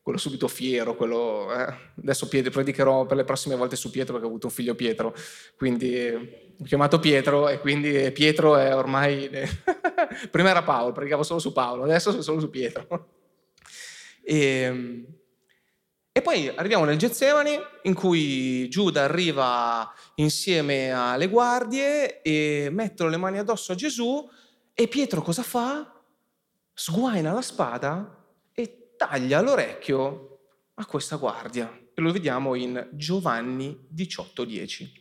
quello 0.02 0.20
subito 0.20 0.48
fiero, 0.48 0.96
quello... 0.96 1.52
Eh? 1.54 1.76
Adesso 2.02 2.28
Pietro, 2.28 2.52
predicherò 2.52 3.06
per 3.06 3.18
le 3.18 3.24
prossime 3.24 3.56
volte 3.56 3.76
su 3.76 3.90
Pietro 3.90 4.14
perché 4.14 4.28
ho 4.28 4.30
avuto 4.30 4.48
un 4.48 4.54
figlio 4.54 4.76
Pietro, 4.76 5.16
quindi 5.58 6.08
ho 6.60 6.64
chiamato 6.64 7.00
Pietro 7.00 7.50
e 7.50 7.60
quindi 7.60 8.12
Pietro 8.12 8.56
è 8.58 8.76
ormai... 8.76 9.30
Prima 10.30 10.50
era 10.50 10.64
Paolo, 10.64 10.92
predicavo 10.92 11.24
solo 11.24 11.40
su 11.40 11.52
Paolo, 11.52 11.84
adesso 11.84 12.12
sono 12.12 12.22
solo 12.22 12.40
su 12.40 12.50
Pietro. 12.50 13.08
E, 14.22 15.19
e 16.12 16.22
poi 16.22 16.48
arriviamo 16.50 16.86
nel 16.86 16.98
Getsemani 16.98 17.58
in 17.84 17.94
cui 17.94 18.68
Giuda 18.68 19.04
arriva 19.04 19.94
insieme 20.16 20.92
alle 20.92 21.28
guardie 21.30 22.22
e 22.22 22.70
mettono 22.72 23.10
le 23.10 23.18
mani 23.18 23.38
addosso 23.38 23.72
a 23.72 23.76
Gesù 23.76 24.30
e 24.74 24.88
Pietro 24.88 25.22
cosa 25.22 25.44
fa? 25.44 25.94
Sguaina 26.74 27.32
la 27.32 27.42
spada 27.42 28.26
e 28.54 28.94
taglia 28.98 29.42
l'orecchio 29.42 30.40
a 30.76 30.86
questa 30.86 31.18
guardia. 31.18 31.70
E 31.94 32.02
lo 32.02 32.12
vediamo 32.12 32.56
in 32.56 32.90
Giovanni 32.94 33.88
18:10. 33.94 34.92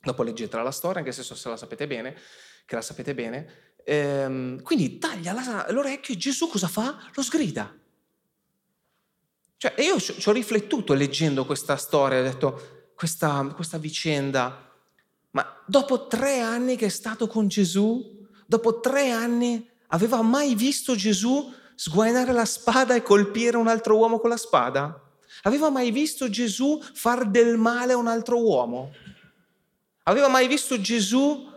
Dopo 0.00 0.22
leggetela 0.22 0.62
la 0.62 0.70
storia, 0.70 1.00
anche 1.00 1.12
se 1.12 1.22
so 1.22 1.34
se 1.34 1.48
la 1.48 1.56
sapete 1.56 1.86
bene, 1.86 2.16
che 2.64 2.76
la 2.76 2.82
sapete 2.82 3.14
bene. 3.14 3.74
Ehm, 3.84 4.62
quindi 4.62 4.98
taglia 4.98 5.32
la, 5.32 5.66
l'orecchio 5.70 6.14
e 6.14 6.16
Gesù 6.16 6.48
cosa 6.48 6.68
fa? 6.68 7.10
Lo 7.14 7.22
sgrida. 7.22 7.72
Cioè, 9.58 9.74
io 9.80 9.98
ci 9.98 10.28
ho 10.28 10.32
riflettuto 10.32 10.92
leggendo 10.92 11.46
questa 11.46 11.76
storia, 11.76 12.20
ho 12.20 12.22
detto, 12.22 12.90
questa, 12.94 13.52
questa 13.54 13.78
vicenda, 13.78 14.70
ma 15.30 15.62
dopo 15.66 16.06
tre 16.06 16.40
anni 16.40 16.76
che 16.76 16.86
è 16.86 16.90
stato 16.90 17.26
con 17.26 17.48
Gesù, 17.48 18.26
dopo 18.46 18.80
tre 18.80 19.10
anni, 19.10 19.68
aveva 19.88 20.20
mai 20.22 20.54
visto 20.54 20.94
Gesù 20.94 21.52
sguainare 21.74 22.32
la 22.32 22.44
spada 22.44 22.94
e 22.94 23.02
colpire 23.02 23.56
un 23.56 23.68
altro 23.68 23.96
uomo 23.96 24.18
con 24.18 24.30
la 24.30 24.36
spada? 24.36 25.00
Aveva 25.42 25.70
mai 25.70 25.90
visto 25.90 26.28
Gesù 26.28 26.80
far 26.94 27.28
del 27.28 27.56
male 27.56 27.92
a 27.92 27.96
un 27.96 28.08
altro 28.08 28.42
uomo? 28.42 28.92
Aveva 30.04 30.28
mai 30.28 30.48
visto 30.48 30.80
Gesù 30.80 31.50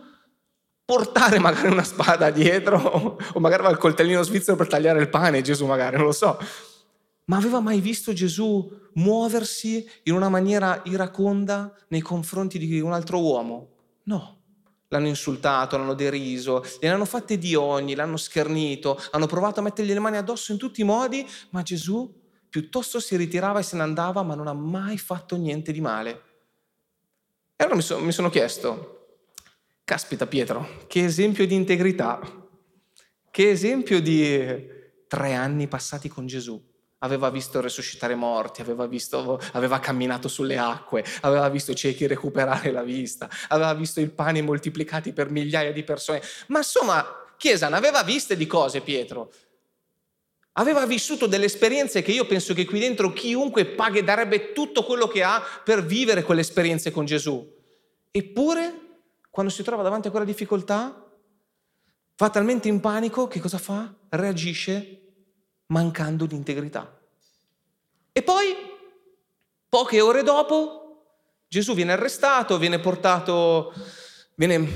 portare 0.84 1.38
magari 1.38 1.68
una 1.68 1.84
spada 1.84 2.30
dietro 2.30 3.16
o 3.32 3.40
magari 3.40 3.70
il 3.70 3.78
coltellino 3.78 4.22
svizzero 4.22 4.56
per 4.56 4.66
tagliare 4.66 5.00
il 5.00 5.08
pane, 5.08 5.40
Gesù 5.40 5.66
magari, 5.66 5.96
non 5.96 6.06
lo 6.06 6.12
so. 6.12 6.38
Ma 7.24 7.36
aveva 7.36 7.60
mai 7.60 7.80
visto 7.80 8.12
Gesù 8.12 8.68
muoversi 8.94 9.88
in 10.04 10.14
una 10.14 10.28
maniera 10.28 10.82
iraconda 10.84 11.72
nei 11.88 12.00
confronti 12.00 12.58
di 12.58 12.80
un 12.80 12.92
altro 12.92 13.20
uomo? 13.20 13.68
No. 14.04 14.38
L'hanno 14.88 15.06
insultato, 15.06 15.76
l'hanno 15.76 15.94
deriso, 15.94 16.64
gliene 16.80 17.04
fatte 17.04 17.38
di 17.38 17.54
ogni, 17.54 17.94
l'hanno 17.94 18.16
schernito, 18.16 19.00
hanno 19.12 19.26
provato 19.26 19.60
a 19.60 19.62
mettergli 19.62 19.92
le 19.92 20.00
mani 20.00 20.16
addosso 20.16 20.50
in 20.50 20.58
tutti 20.58 20.80
i 20.80 20.84
modi, 20.84 21.24
ma 21.50 21.62
Gesù 21.62 22.12
piuttosto 22.48 22.98
si 22.98 23.14
ritirava 23.14 23.60
e 23.60 23.62
se 23.62 23.76
ne 23.76 23.82
andava, 23.82 24.24
ma 24.24 24.34
non 24.34 24.48
ha 24.48 24.52
mai 24.52 24.98
fatto 24.98 25.36
niente 25.36 25.70
di 25.70 25.80
male. 25.80 26.22
E 27.54 27.62
allora 27.62 27.76
mi, 27.76 27.82
so, 27.82 28.00
mi 28.00 28.10
sono 28.10 28.30
chiesto, 28.30 29.18
caspita 29.84 30.26
Pietro, 30.26 30.84
che 30.88 31.04
esempio 31.04 31.46
di 31.46 31.54
integrità, 31.54 32.20
che 33.30 33.50
esempio 33.50 34.00
di 34.00 34.68
tre 35.06 35.34
anni 35.34 35.68
passati 35.68 36.08
con 36.08 36.26
Gesù 36.26 36.69
aveva 37.02 37.30
visto 37.30 37.60
resuscitare 37.60 38.14
morti, 38.14 38.60
aveva, 38.60 38.86
visto, 38.86 39.40
aveva 39.52 39.78
camminato 39.78 40.28
sulle 40.28 40.58
acque, 40.58 41.04
aveva 41.22 41.48
visto 41.48 41.74
ciechi 41.74 42.06
recuperare 42.06 42.70
la 42.70 42.82
vista, 42.82 43.28
aveva 43.48 43.72
visto 43.74 44.00
il 44.00 44.10
pane 44.10 44.42
moltiplicati 44.42 45.12
per 45.12 45.30
migliaia 45.30 45.72
di 45.72 45.82
persone. 45.82 46.22
Ma 46.48 46.58
insomma, 46.58 47.20
Chiesa 47.40 47.70
ne 47.70 47.76
aveva 47.76 48.02
viste 48.02 48.36
di 48.36 48.46
cose 48.46 48.82
Pietro. 48.82 49.32
Aveva 50.54 50.84
vissuto 50.84 51.26
delle 51.26 51.46
esperienze 51.46 52.02
che 52.02 52.12
io 52.12 52.26
penso 52.26 52.52
che 52.52 52.66
qui 52.66 52.80
dentro 52.80 53.14
chiunque 53.14 53.64
paghi 53.64 54.04
darebbe 54.04 54.52
tutto 54.52 54.84
quello 54.84 55.08
che 55.08 55.22
ha 55.22 55.42
per 55.64 55.82
vivere 55.82 56.22
quelle 56.22 56.42
esperienze 56.42 56.90
con 56.90 57.06
Gesù. 57.06 57.50
Eppure, 58.10 58.74
quando 59.30 59.50
si 59.50 59.62
trova 59.62 59.82
davanti 59.82 60.08
a 60.08 60.10
quella 60.10 60.26
difficoltà, 60.26 61.02
va 62.18 62.28
talmente 62.28 62.68
in 62.68 62.80
panico 62.80 63.26
che 63.26 63.40
cosa 63.40 63.56
fa? 63.56 63.90
Reagisce 64.10 64.99
mancando 65.70 66.26
di 66.26 66.34
integrità. 66.34 66.98
E 68.12 68.22
poi, 68.22 68.54
poche 69.68 70.00
ore 70.00 70.22
dopo, 70.22 70.80
Gesù 71.48 71.74
viene 71.74 71.92
arrestato, 71.92 72.58
viene 72.58 72.78
portato, 72.78 73.72
viene, 74.34 74.68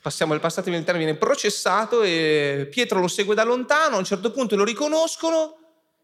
passiamo 0.00 0.32
al 0.32 0.40
passato 0.40 0.70
militare, 0.70 0.98
viene 0.98 1.16
processato 1.16 2.02
e 2.02 2.66
Pietro 2.70 3.00
lo 3.00 3.08
segue 3.08 3.34
da 3.34 3.44
lontano, 3.44 3.96
a 3.96 3.98
un 3.98 4.04
certo 4.04 4.30
punto 4.30 4.56
lo 4.56 4.64
riconoscono 4.64 5.56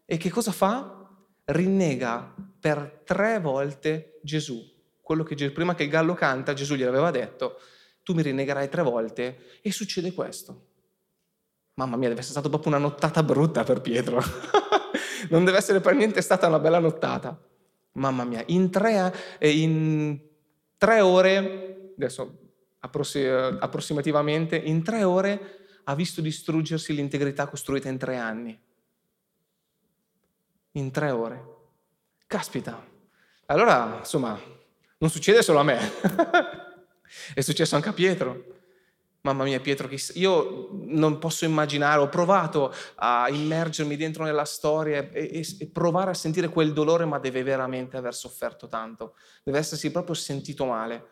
e 0.05 0.17
che 0.17 0.29
cosa 0.29 0.51
fa? 0.51 1.07
Rinnega 1.45 2.33
per 2.59 3.01
tre 3.03 3.39
volte 3.39 4.19
Gesù. 4.21 4.63
Quello 5.01 5.23
che 5.23 5.51
prima 5.51 5.75
che 5.75 5.83
il 5.83 5.89
gallo 5.89 6.15
canta, 6.15 6.53
Gesù 6.53 6.73
gli 6.73 6.83
aveva 6.83 7.11
detto, 7.11 7.59
tu 8.01 8.13
mi 8.13 8.23
rinnegherai 8.23 8.69
tre 8.69 8.81
volte 8.81 9.59
e 9.61 9.71
succede 9.71 10.13
questo. 10.13 10.73
Mamma 11.75 11.97
mia, 11.97 12.07
deve 12.07 12.21
essere 12.21 12.39
stata 12.39 12.49
proprio 12.49 12.73
una 12.73 12.81
nottata 12.81 13.21
brutta 13.21 13.63
per 13.63 13.81
Pietro. 13.81 14.21
non 15.29 15.43
deve 15.43 15.57
essere 15.57 15.81
per 15.81 15.93
niente 15.93 16.21
stata 16.21 16.47
una 16.47 16.59
bella 16.59 16.79
nottata. 16.79 17.37
Mamma 17.93 18.23
mia, 18.23 18.43
in 18.47 18.69
tre, 18.69 19.13
eh, 19.37 19.49
in 19.49 20.19
tre 20.77 21.01
ore, 21.01 21.91
adesso 21.95 22.39
approssimativamente, 22.79 24.55
in 24.55 24.83
tre 24.83 25.03
ore 25.03 25.59
ha 25.83 25.95
visto 25.95 26.21
distruggersi 26.21 26.93
l'integrità 26.93 27.47
costruita 27.47 27.89
in 27.89 27.97
tre 27.97 28.17
anni. 28.17 28.59
In 30.71 30.91
tre 30.91 31.11
ore. 31.11 31.53
Caspita. 32.27 32.83
Allora, 33.47 33.97
insomma, 33.99 34.39
non 34.97 35.09
succede 35.09 35.41
solo 35.41 35.59
a 35.59 35.63
me. 35.63 35.79
È 37.33 37.41
successo 37.41 37.75
anche 37.75 37.89
a 37.89 37.93
Pietro. 37.93 38.54
Mamma 39.25 39.43
mia, 39.43 39.59
Pietro, 39.59 39.89
io 40.13 40.69
non 40.83 41.17
posso 41.17 41.45
immaginare, 41.45 41.99
ho 41.99 42.09
provato 42.09 42.71
a 42.93 43.27
immergermi 43.27 43.95
dentro 43.95 44.23
nella 44.23 44.45
storia 44.45 45.09
e, 45.09 45.41
e, 45.41 45.55
e, 45.61 45.65
provare 45.65 46.11
a 46.11 46.13
sentire 46.13 46.47
quel 46.47 46.73
dolore, 46.73 47.05
ma 47.05 47.17
deve 47.17 47.41
veramente 47.41 47.97
aver 47.97 48.13
sofferto 48.13 48.67
tanto, 48.67 49.15
deve 49.43 49.57
essersi 49.57 49.89
proprio 49.89 50.13
sentito 50.13 50.65
male. 50.65 51.07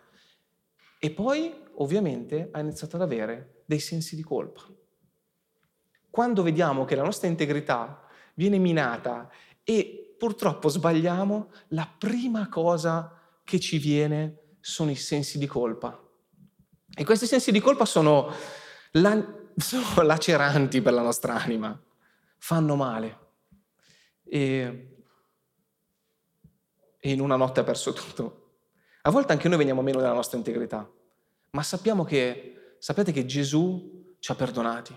E 0.99 1.09
poi, 1.09 1.55
ovviamente, 1.77 2.49
ha 2.51 2.59
iniziato 2.59 2.97
ad 2.97 3.01
avere 3.01 3.63
dei 3.65 3.79
sensi 3.79 4.15
di 4.15 4.21
colpa. 4.21 4.61
Quando 6.11 6.43
vediamo 6.43 6.85
che 6.85 6.93
la 6.93 7.01
nostra 7.01 7.27
integrità 7.27 8.05
viene 8.35 8.59
minata 8.59 9.27
e 9.63 10.15
purtroppo 10.19 10.69
sbagliamo, 10.69 11.49
la 11.69 11.91
prima 11.97 12.47
cosa 12.47 13.19
che 13.43 13.59
ci 13.59 13.79
viene 13.79 14.57
sono 14.59 14.91
i 14.91 14.95
sensi 14.95 15.39
di 15.39 15.47
colpa. 15.47 15.99
E 16.95 17.03
questi 17.05 17.25
sensi 17.25 17.51
di 17.51 17.59
colpa 17.59 17.85
sono, 17.85 18.31
la, 18.91 19.25
sono 19.55 20.01
laceranti 20.03 20.81
per 20.81 20.93
la 20.93 21.01
nostra 21.01 21.35
anima, 21.35 21.79
fanno 22.37 22.75
male. 22.75 23.19
E, 24.23 24.97
e 26.99 27.11
in 27.11 27.19
una 27.19 27.35
notte 27.35 27.61
ha 27.61 27.63
perso 27.63 27.93
tutto. 27.93 28.39
A 29.01 29.11
volte 29.11 29.33
anche 29.33 29.49
noi 29.49 29.57
veniamo 29.57 29.81
meno 29.81 29.99
della 29.99 30.13
nostra 30.13 30.37
integrità, 30.37 30.89
ma 31.51 31.63
sappiamo 31.63 32.03
che, 32.03 32.75
sapete 32.79 33.11
che 33.11 33.25
Gesù 33.25 34.15
ci 34.19 34.31
ha 34.31 34.35
perdonati. 34.35 34.95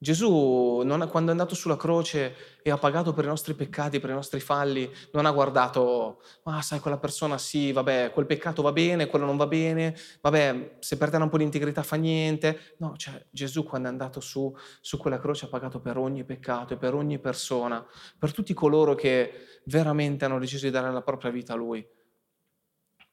Gesù, 0.00 0.82
non, 0.84 1.08
quando 1.10 1.30
è 1.30 1.32
andato 1.32 1.56
sulla 1.56 1.76
croce 1.76 2.60
e 2.62 2.70
ha 2.70 2.78
pagato 2.78 3.12
per 3.12 3.24
i 3.24 3.26
nostri 3.26 3.54
peccati, 3.54 3.98
per 3.98 4.10
i 4.10 4.12
nostri 4.12 4.38
falli, 4.38 4.88
non 5.12 5.26
ha 5.26 5.32
guardato, 5.32 6.22
ah 6.44 6.62
sai, 6.62 6.78
quella 6.78 6.98
persona 6.98 7.36
sì, 7.36 7.72
vabbè, 7.72 8.12
quel 8.12 8.26
peccato 8.26 8.62
va 8.62 8.70
bene, 8.70 9.08
quello 9.08 9.24
non 9.24 9.36
va 9.36 9.48
bene, 9.48 9.96
vabbè, 10.20 10.76
se 10.78 10.96
per 10.96 11.10
te 11.10 11.16
un 11.16 11.28
po' 11.28 11.38
di 11.38 11.42
integrità 11.42 11.82
fa 11.82 11.96
niente. 11.96 12.76
No, 12.78 12.94
cioè 12.96 13.26
Gesù 13.30 13.64
quando 13.64 13.88
è 13.88 13.90
andato 13.90 14.20
su, 14.20 14.54
su 14.80 14.98
quella 14.98 15.18
croce 15.18 15.46
ha 15.46 15.48
pagato 15.48 15.80
per 15.80 15.96
ogni 15.96 16.22
peccato 16.24 16.74
e 16.74 16.76
per 16.76 16.94
ogni 16.94 17.18
persona, 17.18 17.84
per 18.16 18.32
tutti 18.32 18.54
coloro 18.54 18.94
che 18.94 19.60
veramente 19.64 20.24
hanno 20.24 20.38
deciso 20.38 20.66
di 20.66 20.70
dare 20.70 20.92
la 20.92 21.02
propria 21.02 21.32
vita 21.32 21.54
a 21.54 21.56
Lui. 21.56 21.84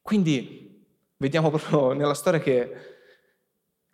Quindi 0.03 0.85
vediamo 1.17 1.49
proprio 1.49 1.93
nella 1.93 2.13
storia 2.13 2.39
che 2.39 2.94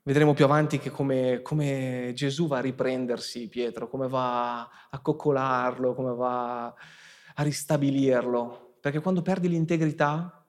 Vedremo 0.03 0.33
più 0.33 0.45
avanti 0.45 0.79
che 0.79 0.89
come, 0.89 1.43
come, 1.43 2.11
Gesù 2.15 2.47
va 2.47 2.57
a 2.57 2.61
riprendersi 2.61 3.47
Pietro, 3.47 3.87
come 3.87 4.07
va 4.07 4.61
a 4.89 4.99
coccolarlo, 4.99 5.93
come 5.93 6.15
va 6.15 6.65
a 6.65 7.43
ristabilirlo. 7.43 8.77
Perché 8.81 8.99
quando 8.99 9.21
perdi 9.21 9.47
l'integrità, 9.47 10.43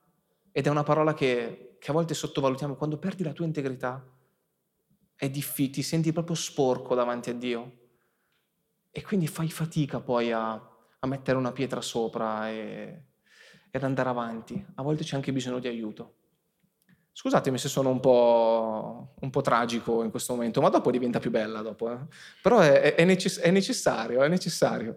ed 0.51 0.67
è 0.67 0.71
una 0.71 0.85
parola 0.85 1.13
che, 1.13 1.77
che 1.79 1.91
a 1.91 1.93
volte 1.93 2.15
sottovalutiamo, 2.15 2.77
quando 2.77 2.97
perdi 2.97 3.23
la 3.23 3.33
tua 3.33 3.45
integrità, 3.45 4.03
è 5.15 5.29
difficile, 5.29 5.75
ti 5.75 5.83
senti 5.83 6.13
proprio 6.13 6.35
sporco 6.35 6.95
davanti 6.95 7.29
a 7.29 7.35
Dio. 7.35 7.73
E 8.91 9.03
quindi 9.03 9.27
fai 9.27 9.51
fatica 9.51 10.01
poi 10.01 10.33
a, 10.33 10.53
a 10.53 11.07
mettere 11.07 11.37
una 11.37 11.53
pietra 11.53 11.83
sopra 11.83 12.49
e, 12.49 13.05
ed 13.71 13.85
andare 13.85 14.09
avanti. 14.09 14.65
A 14.77 14.83
volte 14.83 15.05
c'è 15.05 15.15
anche 15.15 15.31
bisogno 15.31 15.59
di 15.59 15.69
aiuto. 15.69 16.21
Scusatemi 17.15 17.59
se 17.59 17.69
sono 17.69 17.91
un 17.91 18.01
po', 18.01 19.15
un 19.21 19.31
po', 19.31 19.43
tragico 19.43 20.03
in 20.03 20.11
questo 20.11 20.33
momento, 20.33 20.63
ma 20.63 20.71
dopo 20.71 20.91
diventa 20.91 21.19
più 21.19 21.31
bella 21.31 21.61
dopo. 21.61 21.93
Eh? 21.93 21.99
Però 22.41 22.61
è, 22.61 22.95
è, 22.95 23.05
necess- 23.05 23.41
è, 23.41 23.51
necessario, 23.51 24.23
è 24.23 24.29
necessario. 24.29 24.97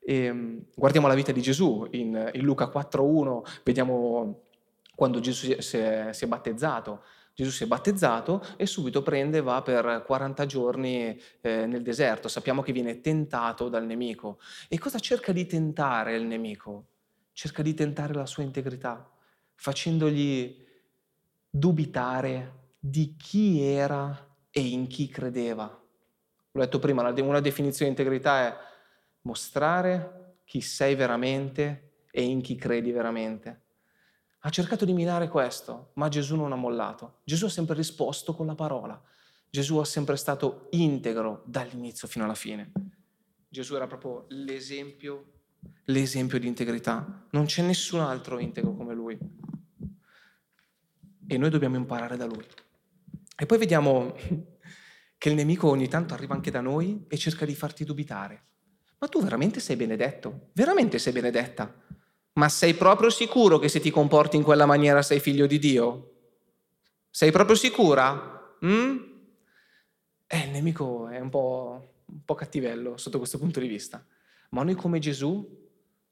E, 0.00 0.24
ehm, 0.24 0.64
guardiamo 0.74 1.06
la 1.06 1.14
vita 1.14 1.30
di 1.30 1.40
Gesù 1.40 1.86
in, 1.92 2.30
in 2.32 2.42
Luca 2.42 2.66
4.1, 2.66 3.60
vediamo 3.62 4.42
quando 4.94 5.20
Gesù 5.20 5.54
si 5.60 5.76
è, 5.78 6.12
si 6.12 6.24
è, 6.24 6.26
battezzato. 6.26 7.04
Gesù 7.32 7.50
si 7.50 7.64
è 7.64 7.66
battezzato 7.66 8.44
e 8.56 8.66
subito 8.66 9.02
prende 9.02 9.38
e 9.38 9.42
va 9.42 9.62
per 9.62 10.02
40 10.04 10.46
giorni 10.46 11.18
eh, 11.40 11.66
nel 11.66 11.82
deserto. 11.82 12.26
Sappiamo 12.26 12.62
che 12.62 12.72
viene 12.72 13.00
tentato 13.00 13.68
dal 13.68 13.86
nemico. 13.86 14.38
E 14.68 14.78
cosa 14.78 14.98
cerca 14.98 15.30
di 15.30 15.46
tentare 15.46 16.16
il 16.16 16.24
nemico? 16.24 16.86
Cerca 17.32 17.62
di 17.62 17.72
tentare 17.72 18.12
la 18.12 18.26
sua 18.26 18.42
integrità, 18.42 19.08
facendogli 19.54 20.61
dubitare 21.54 22.70
di 22.78 23.14
chi 23.14 23.62
era 23.62 24.34
e 24.50 24.60
in 24.60 24.86
chi 24.86 25.08
credeva. 25.08 25.64
L'ho 25.64 26.60
detto 26.60 26.78
prima, 26.78 27.02
una 27.02 27.40
definizione 27.40 27.92
di 27.92 27.98
integrità 28.00 28.46
è 28.46 28.56
mostrare 29.22 30.38
chi 30.44 30.62
sei 30.62 30.94
veramente 30.94 32.06
e 32.10 32.22
in 32.22 32.40
chi 32.40 32.56
credi 32.56 32.90
veramente. 32.90 33.60
Ha 34.40 34.48
cercato 34.48 34.86
di 34.86 34.94
minare 34.94 35.28
questo, 35.28 35.92
ma 35.94 36.08
Gesù 36.08 36.36
non 36.36 36.52
ha 36.52 36.56
mollato. 36.56 37.20
Gesù 37.24 37.44
ha 37.44 37.50
sempre 37.50 37.76
risposto 37.76 38.34
con 38.34 38.46
la 38.46 38.54
parola. 38.54 39.00
Gesù 39.50 39.76
ha 39.76 39.84
sempre 39.84 40.16
stato 40.16 40.68
integro 40.70 41.42
dall'inizio 41.46 42.08
fino 42.08 42.24
alla 42.24 42.34
fine. 42.34 42.72
Gesù 43.46 43.74
era 43.74 43.86
proprio 43.86 44.24
l'esempio, 44.28 45.32
l'esempio 45.84 46.38
di 46.38 46.46
integrità. 46.46 47.26
Non 47.30 47.44
c'è 47.44 47.62
nessun 47.62 48.00
altro 48.00 48.38
integro 48.38 48.74
come 48.74 48.94
lui 48.94 49.18
e 51.34 51.38
noi 51.38 51.50
dobbiamo 51.50 51.76
imparare 51.76 52.16
da 52.16 52.26
lui. 52.26 52.44
E 53.36 53.46
poi 53.46 53.58
vediamo 53.58 54.14
che 55.18 55.28
il 55.28 55.34
nemico 55.34 55.68
ogni 55.68 55.88
tanto 55.88 56.14
arriva 56.14 56.34
anche 56.34 56.50
da 56.50 56.60
noi 56.60 57.04
e 57.08 57.16
cerca 57.16 57.44
di 57.44 57.54
farti 57.54 57.84
dubitare. 57.84 58.42
Ma 58.98 59.08
tu 59.08 59.22
veramente 59.22 59.60
sei 59.60 59.76
benedetto? 59.76 60.50
Veramente 60.52 60.98
sei 60.98 61.12
benedetta? 61.12 61.74
Ma 62.34 62.48
sei 62.48 62.74
proprio 62.74 63.10
sicuro 63.10 63.58
che 63.58 63.68
se 63.68 63.80
ti 63.80 63.90
comporti 63.90 64.36
in 64.36 64.42
quella 64.42 64.64
maniera 64.64 65.02
sei 65.02 65.20
figlio 65.20 65.46
di 65.46 65.58
Dio? 65.58 66.12
Sei 67.10 67.30
proprio 67.30 67.56
sicura? 67.56 68.56
Mm? 68.64 68.96
Eh, 70.26 70.38
il 70.38 70.50
nemico 70.50 71.08
è 71.08 71.18
un 71.18 71.28
po', 71.28 72.02
un 72.06 72.24
po' 72.24 72.34
cattivello 72.34 72.96
sotto 72.96 73.18
questo 73.18 73.38
punto 73.38 73.60
di 73.60 73.66
vista. 73.66 74.04
Ma 74.50 74.62
noi 74.62 74.74
come 74.74 74.98
Gesù 74.98 75.60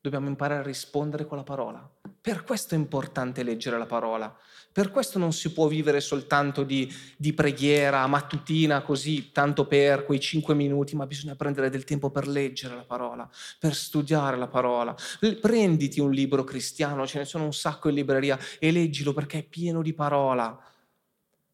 dobbiamo 0.00 0.28
imparare 0.28 0.61
a 0.61 0.64
rispondere 0.64 1.26
con 1.26 1.37
la 1.37 1.44
parola. 1.44 1.90
Per 2.22 2.44
questo 2.44 2.74
è 2.74 2.78
importante 2.78 3.42
leggere 3.42 3.78
la 3.78 3.87
parola. 3.87 4.37
Per 4.72 4.90
questo 4.90 5.18
non 5.18 5.33
si 5.33 5.52
può 5.52 5.66
vivere 5.66 6.00
soltanto 6.00 6.62
di, 6.62 6.92
di, 7.16 7.33
preghiera 7.33 8.06
mattutina, 8.06 8.83
così, 8.83 9.33
tanto 9.33 9.66
per 9.66 10.04
quei 10.04 10.20
cinque 10.20 10.54
minuti, 10.54 10.94
ma 10.94 11.06
bisogna 11.06 11.35
prendere 11.35 11.70
del 11.70 11.85
tempo 11.85 12.11
per 12.11 12.28
leggere 12.28 12.76
la 12.76 12.85
parola, 12.85 13.28
per 13.59 13.74
studiare 13.74 14.37
la 14.37 14.48
parola. 14.48 14.94
Prenditi 15.40 15.98
un 15.98 16.12
libro 16.12 16.44
cristiano, 16.44 17.06
ce 17.06 17.18
ne 17.18 17.24
sono 17.24 17.44
un 17.44 17.54
sacco 17.54 17.88
in 17.88 17.94
libreria, 17.94 18.38
e 18.59 18.70
leggilo 18.70 19.12
perché 19.12 19.38
è 19.38 19.42
pieno 19.42 19.83
di 19.83 19.94
parola. 19.94 20.69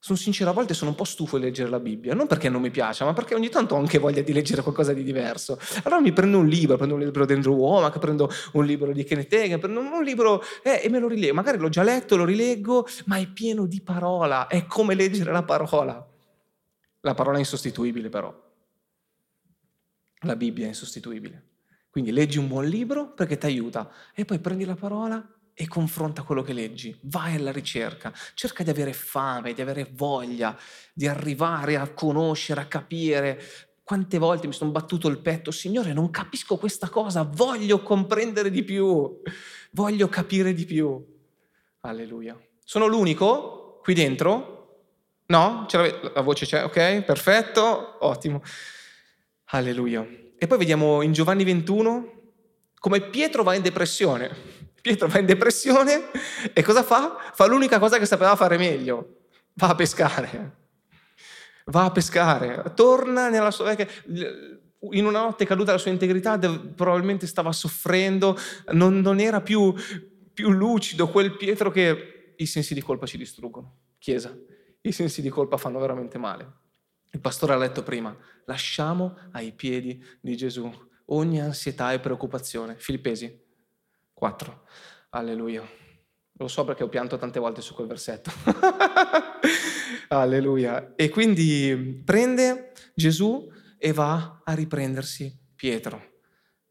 Sono 0.07 0.19
sincero, 0.21 0.51
a 0.51 0.53
volte 0.53 0.73
sono 0.73 0.90
un 0.90 0.97
po' 0.97 1.03
stufo 1.03 1.37
di 1.37 1.42
leggere 1.42 1.69
la 1.69 1.81
Bibbia, 1.81 2.14
non 2.14 2.29
perché 2.29 2.49
non 2.49 2.62
mi 2.62 2.71
piace, 2.71 3.03
ma 3.03 3.12
perché 3.12 3.35
ogni 3.35 3.49
tanto 3.49 3.75
ho 3.75 3.79
anche 3.79 3.99
voglia 3.99 4.23
di 4.23 4.33
leggere 4.33 4.62
qualcosa 4.62 4.92
di 4.92 5.03
diverso. 5.03 5.59
Allora 5.83 6.01
mi 6.01 6.12
prendo 6.12 6.38
un 6.38 6.47
libro, 6.47 6.77
prendo 6.77 6.95
un 6.95 7.01
libro 7.01 7.27
di 7.27 7.33
Andrew 7.33 7.57
Womack, 7.57 7.99
prendo 7.99 8.31
un 8.53 8.64
libro 8.64 8.92
di 8.92 9.03
Kenneth 9.03 9.33
Hagen, 9.33 9.59
prendo 9.59 9.81
un 9.81 10.05
libro 10.05 10.40
eh, 10.62 10.81
e 10.85 10.88
me 10.90 11.01
lo 11.01 11.09
rileggo. 11.09 11.35
Magari 11.35 11.59
l'ho 11.59 11.69
già 11.69 11.83
letto, 11.83 12.14
lo 12.14 12.25
rileggo, 12.25 12.87
ma 13.07 13.16
è 13.16 13.27
pieno 13.27 13.66
di 13.66 13.81
parola, 13.81 14.47
è 14.47 14.64
come 14.66 14.95
leggere 14.95 15.33
la 15.33 15.42
parola. 15.42 16.09
La 17.01 17.14
parola 17.14 17.38
è 17.38 17.40
insostituibile 17.40 18.09
però. 18.09 18.33
La 20.21 20.37
Bibbia 20.37 20.66
è 20.66 20.69
insostituibile. 20.69 21.47
Quindi 21.90 22.12
leggi 22.12 22.38
un 22.38 22.47
buon 22.47 22.66
libro 22.66 23.12
perché 23.12 23.38
ti 23.38 23.47
aiuta 23.47 23.90
e 24.14 24.25
poi 24.25 24.38
prendi 24.38 24.64
la 24.64 24.77
parola 24.77 25.36
e 25.59 25.66
confronta 25.69 26.23
quello 26.23 26.42
che 26.42 26.53
leggi, 26.53 26.95
vai 27.05 27.37
alla 27.37 27.51
ricerca, 27.51 28.12
cerca 28.35 28.62
di 28.62 28.69
avere 28.69 28.92
fame, 28.92 29.55
di 29.55 29.62
avere 29.62 29.88
voglia, 29.90 30.55
di 30.92 31.07
arrivare 31.07 31.77
a 31.77 31.88
conoscere, 31.88 32.61
a 32.61 32.66
capire. 32.66 33.42
Quante 33.83 34.19
volte 34.19 34.47
mi 34.47 34.53
sono 34.53 34.71
battuto 34.71 35.09
il 35.09 35.19
petto, 35.19 35.51
Signore, 35.51 35.95
non 35.95 36.11
capisco 36.11 36.59
questa 36.59 36.90
cosa, 36.90 37.23
voglio 37.23 37.81
comprendere 37.81 38.51
di 38.51 38.64
più, 38.64 39.23
voglio 39.71 40.09
capire 40.09 40.53
di 40.53 40.66
più. 40.66 41.03
Alleluia. 41.81 42.38
Sono 42.62 42.87
l'unico 42.87 43.81
qui 43.83 43.95
dentro? 43.95 44.53
No? 45.29 45.64
Ce 45.71 46.01
la 46.12 46.21
voce 46.21 46.45
c'è, 46.45 46.64
ok? 46.64 47.01
Perfetto, 47.01 47.97
ottimo. 48.05 48.42
Alleluia. 49.47 50.07
E 50.37 50.47
poi 50.47 50.59
vediamo 50.59 51.01
in 51.01 51.12
Giovanni 51.12 51.45
21 51.45 52.12
come 52.79 53.01
Pietro 53.01 53.42
va 53.42 53.55
in 53.55 53.62
depressione. 53.62 54.65
Pietro 54.87 55.09
va 55.09 55.18
in 55.18 55.27
depressione 55.27 56.12
e 56.53 56.62
cosa 56.62 56.85
fa? 56.85 57.16
Fa 57.33 57.44
l'unica 57.46 57.81
cosa 57.81 57.99
che 57.99 58.07
sapeva 58.07 58.37
fare 58.37 58.57
meglio, 58.57 59.22
va 59.55 59.70
a 59.70 59.75
pescare. 59.75 60.57
Va 61.64 61.87
a 61.87 61.90
pescare, 61.90 62.72
torna 62.77 63.29
nella 63.29 63.51
sua 63.51 63.75
vecchia... 63.75 63.88
In 64.92 65.05
una 65.05 65.22
notte 65.22 65.44
caduta 65.44 65.72
la 65.72 65.79
sua 65.79 65.90
integrità, 65.90 66.38
probabilmente 66.38 67.27
stava 67.27 67.51
soffrendo, 67.51 68.38
non, 68.75 69.01
non 69.01 69.18
era 69.18 69.40
più, 69.40 69.75
più 70.33 70.51
lucido 70.51 71.09
quel 71.09 71.37
Pietro 71.37 71.72
che 71.72 72.35
i 72.37 72.46
sensi 72.46 72.72
di 72.72 72.81
colpa 72.81 73.07
ci 73.07 73.16
distruggono. 73.16 73.79
Chiesa, 73.99 74.38
i 74.83 74.92
sensi 74.92 75.20
di 75.20 75.29
colpa 75.31 75.57
fanno 75.57 75.81
veramente 75.81 76.16
male. 76.16 76.59
Il 77.11 77.18
pastore 77.18 77.55
ha 77.55 77.57
letto 77.57 77.83
prima, 77.83 78.16
lasciamo 78.44 79.18
ai 79.33 79.51
piedi 79.51 80.01
di 80.20 80.37
Gesù 80.37 80.72
ogni 81.07 81.40
ansietà 81.40 81.92
e 81.92 81.99
preoccupazione. 81.99 82.77
Filippesi 82.79 83.45
4. 84.16 84.62
Alleluia. 85.11 85.62
Lo 86.38 86.48
so 86.48 86.64
perché 86.64 86.83
ho 86.83 86.88
pianto 86.88 87.18
tante 87.18 87.38
volte 87.38 87.61
su 87.61 87.74
quel 87.74 87.87
versetto. 87.87 88.31
Alleluia. 90.09 90.94
E 90.96 91.11
quindi 91.11 92.00
prende 92.02 92.72
Gesù 92.94 93.46
e 93.76 93.92
va 93.92 94.40
a 94.42 94.55
riprendersi 94.55 95.38
Pietro. 95.55 96.14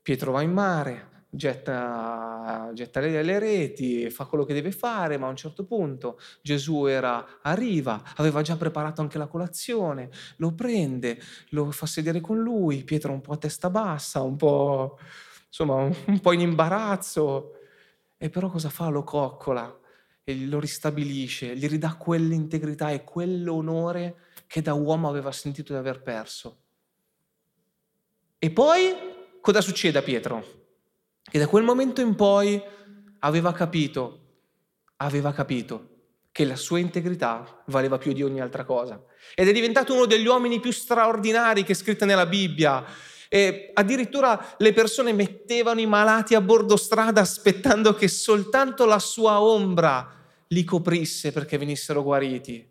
Pietro 0.02 0.32
va 0.32 0.42
in 0.42 0.54
mare, 0.54 1.26
getta, 1.30 2.72
getta 2.74 3.00
le, 3.00 3.22
le, 3.22 3.38
reti, 3.38 4.10
fa 4.10 4.26
quello 4.26 4.44
che 4.44 4.54
deve 4.56 4.72
fare, 4.72 5.18
ma 5.18 5.28
a 5.28 5.32
un 5.32 5.36
certo 5.36 5.66
punto 5.66 6.20
Gesù 6.42 6.86
era 6.86 7.40
a 7.44 7.54
riva, 7.54 8.02
aveva 8.16 8.42
già 8.42 8.56
preparato 8.56 9.02
anche 9.02 9.20
la 9.20 9.28
colazione, 9.28 10.10
lo 10.38 10.54
prende, 10.54 11.20
lo 11.50 11.70
fa 11.70 11.86
sedere 11.86 12.22
con 12.22 12.40
lui, 12.40 12.84
Pietro 12.84 13.12
un 13.12 13.22
po' 13.22 13.34
a 13.34 13.38
testa 13.38 13.70
bassa, 13.70 14.22
un 14.22 14.36
po', 14.36 14.98
insomma, 15.56 15.76
un, 16.08 16.20
po' 16.20 16.34
in 16.34 16.42
imbarazzo, 16.42 17.54
e 18.18 18.30
però 18.30 18.50
cosa 18.50 18.70
fa? 18.70 18.90
Lo 18.90 19.04
coccola 19.04 19.80
e 20.24 20.46
lo 20.48 20.60
ristabilisce, 20.60 21.56
gli 21.56 21.68
ridà 21.68 21.96
quell'integrità 21.96 22.90
e 22.90 23.04
quell'onore 23.04 24.18
che 24.48 24.62
da 24.62 24.74
uomo 24.74 25.08
aveva 25.08 25.32
sentito 25.32 25.72
di 25.72 25.80
aver 25.80 26.02
perso. 26.02 26.58
E 28.38 28.52
poi 28.52 28.94
cosa 29.40 29.62
succede 29.62 30.00
a 30.00 30.02
Pietro? 30.02 30.64
Che 31.22 31.40
da 31.40 31.48
quel 31.48 31.64
momento 31.64 32.02
in 32.02 32.16
poi 32.16 32.62
aveva 33.20 33.54
capito, 33.54 34.20
aveva 34.98 35.32
capito 35.32 35.94
che 36.32 36.44
la 36.44 36.56
sua 36.56 36.80
integrità 36.80 37.64
valeva 37.68 37.98
più 37.98 38.12
di 38.12 38.22
ogni 38.22 38.42
altra 38.42 38.66
cosa. 38.66 39.02
Ed 39.34 39.48
è 39.48 39.54
diventato 39.54 39.94
uno 39.94 40.06
degli 40.06 40.28
uomini 40.28 40.60
più 40.60 40.72
straordinari 40.72 41.64
che 41.64 41.72
è 41.72 41.76
scritta 41.76 42.06
nella 42.06 42.26
Bibbia. 42.26 42.84
E 43.36 43.72
addirittura 43.74 44.56
le 44.60 44.72
persone 44.72 45.12
mettevano 45.12 45.82
i 45.82 45.86
malati 45.86 46.36
a 46.36 46.40
bordo 46.40 46.78
strada 46.78 47.20
aspettando 47.20 47.94
che 47.94 48.08
soltanto 48.08 48.86
la 48.86 48.98
sua 48.98 49.42
ombra 49.42 50.10
li 50.48 50.64
coprisse 50.64 51.34
perché 51.34 51.58
venissero 51.58 52.02
guariti. 52.02 52.66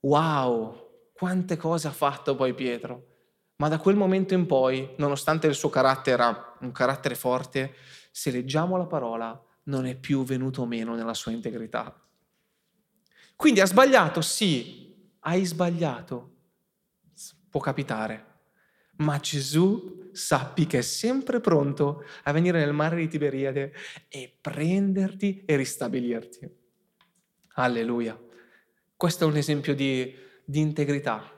Wow, 0.00 1.10
quante 1.12 1.56
cose 1.56 1.86
ha 1.86 1.92
fatto 1.92 2.34
poi 2.34 2.54
Pietro. 2.54 3.06
Ma 3.58 3.68
da 3.68 3.78
quel 3.78 3.94
momento 3.94 4.34
in 4.34 4.46
poi, 4.46 4.94
nonostante 4.96 5.46
il 5.46 5.54
suo 5.54 5.68
carattere 5.68 6.22
era 6.22 6.56
un 6.58 6.72
carattere 6.72 7.14
forte, 7.14 7.72
se 8.10 8.32
leggiamo 8.32 8.76
la 8.76 8.86
parola, 8.86 9.40
non 9.66 9.86
è 9.86 9.94
più 9.94 10.24
venuto 10.24 10.66
meno 10.66 10.96
nella 10.96 11.14
sua 11.14 11.30
integrità. 11.30 11.96
Quindi 13.36 13.60
ha 13.60 13.66
sbagliato? 13.66 14.22
Sì, 14.22 14.92
hai 15.20 15.44
sbagliato. 15.44 16.32
Può 17.48 17.60
capitare. 17.60 18.27
Ma 18.98 19.18
Gesù 19.18 20.10
sappi 20.12 20.66
che 20.66 20.78
è 20.78 20.82
sempre 20.82 21.40
pronto 21.40 22.04
a 22.24 22.32
venire 22.32 22.58
nel 22.58 22.72
mare 22.72 22.96
di 22.96 23.08
Tiberiade 23.08 23.72
e 24.08 24.36
prenderti 24.40 25.44
e 25.44 25.56
ristabilirti. 25.56 26.48
Alleluia. 27.54 28.18
Questo 28.96 29.24
è 29.24 29.26
un 29.26 29.36
esempio 29.36 29.74
di, 29.74 30.14
di 30.44 30.60
integrità 30.60 31.36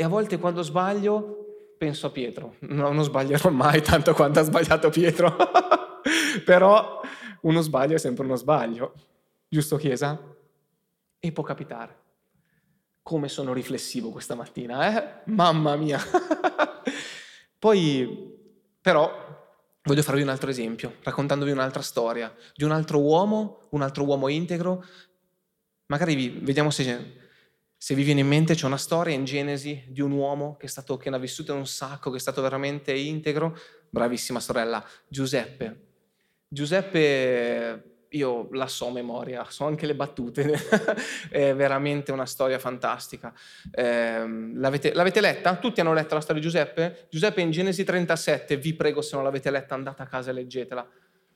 e 0.00 0.02
a 0.02 0.08
volte 0.08 0.38
quando 0.38 0.62
sbaglio 0.62 1.74
penso 1.76 2.06
a 2.06 2.10
Pietro. 2.10 2.56
No, 2.60 2.90
non 2.90 3.04
sbaglierò 3.04 3.50
mai 3.50 3.82
tanto 3.84 4.14
quanto 4.14 4.38
ha 4.38 4.42
sbagliato 4.42 4.88
Pietro. 4.88 5.36
Però 6.42 7.02
uno 7.42 7.60
sbaglio 7.60 7.96
è 7.96 7.98
sempre 7.98 8.24
uno 8.24 8.36
sbaglio. 8.36 8.94
Giusto 9.46 9.76
Chiesa? 9.76 10.18
E 11.18 11.32
può 11.32 11.42
capitare. 11.42 11.99
Come 13.10 13.26
sono 13.28 13.52
riflessivo 13.52 14.10
questa 14.10 14.36
mattina, 14.36 14.86
eh? 14.86 15.22
Mamma 15.32 15.74
mia. 15.74 15.98
Poi, 17.58 18.38
però, 18.80 19.10
voglio 19.82 20.02
farvi 20.02 20.22
un 20.22 20.28
altro 20.28 20.48
esempio, 20.48 20.94
raccontandovi 21.02 21.50
un'altra 21.50 21.82
storia 21.82 22.32
di 22.54 22.62
un 22.62 22.70
altro 22.70 23.00
uomo, 23.00 23.66
un 23.70 23.82
altro 23.82 24.04
uomo 24.04 24.28
integro. 24.28 24.84
Magari 25.86 26.14
vi, 26.14 26.28
vediamo 26.28 26.70
se 26.70 27.18
se 27.76 27.96
vi 27.96 28.04
viene 28.04 28.20
in 28.20 28.28
mente 28.28 28.54
c'è 28.54 28.66
una 28.66 28.76
storia 28.76 29.12
in 29.12 29.24
Genesi 29.24 29.86
di 29.88 30.00
un 30.00 30.12
uomo 30.12 30.56
che, 30.56 30.66
è 30.66 30.68
stato, 30.68 30.96
che 30.96 31.10
ne 31.10 31.16
ha 31.16 31.18
vissuto 31.18 31.52
un 31.52 31.66
sacco, 31.66 32.10
che 32.12 32.18
è 32.18 32.20
stato 32.20 32.40
veramente 32.42 32.92
integro, 32.92 33.58
bravissima 33.88 34.38
sorella, 34.38 34.86
Giuseppe. 35.08 35.88
Giuseppe, 36.46 37.99
io 38.10 38.48
la 38.52 38.66
so 38.66 38.88
a 38.88 38.92
memoria, 38.92 39.46
so 39.48 39.66
anche 39.66 39.86
le 39.86 39.94
battute, 39.94 40.58
è 41.30 41.54
veramente 41.54 42.10
una 42.10 42.26
storia 42.26 42.58
fantastica. 42.58 43.32
Eh, 43.70 44.50
l'avete, 44.54 44.92
l'avete, 44.94 45.20
letta? 45.20 45.56
Tutti 45.56 45.80
hanno 45.80 45.92
letto 45.92 46.14
la 46.14 46.20
storia 46.20 46.40
di 46.40 46.48
Giuseppe? 46.48 47.06
Giuseppe 47.10 47.40
in 47.40 47.50
Genesi 47.50 47.84
37, 47.84 48.56
vi 48.56 48.74
prego 48.74 49.00
se 49.00 49.14
non 49.14 49.24
l'avete 49.24 49.50
letta 49.50 49.74
andate 49.74 50.02
a 50.02 50.06
casa 50.06 50.30
e 50.30 50.32
leggetela, 50.32 50.88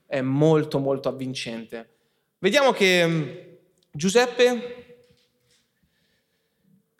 è 0.07 0.21
molto 0.21 0.79
molto 0.79 1.09
avvincente. 1.09 1.91
Vediamo 2.39 2.73
che 2.73 3.07
mm, 3.07 3.29
Giuseppe 3.93 4.79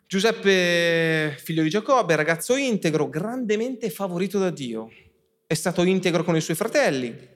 Giuseppe, 0.07 1.35
figlio 1.37 1.63
di 1.63 1.69
Giacobbe, 1.69 2.15
ragazzo 2.15 2.55
integro, 2.55 3.09
grandemente 3.09 3.89
favorito 3.89 4.37
da 4.37 4.51
Dio. 4.51 4.89
È 5.45 5.53
stato 5.55 5.83
integro 5.83 6.23
con 6.23 6.35
i 6.35 6.41
suoi 6.41 6.55
fratelli 6.55 7.34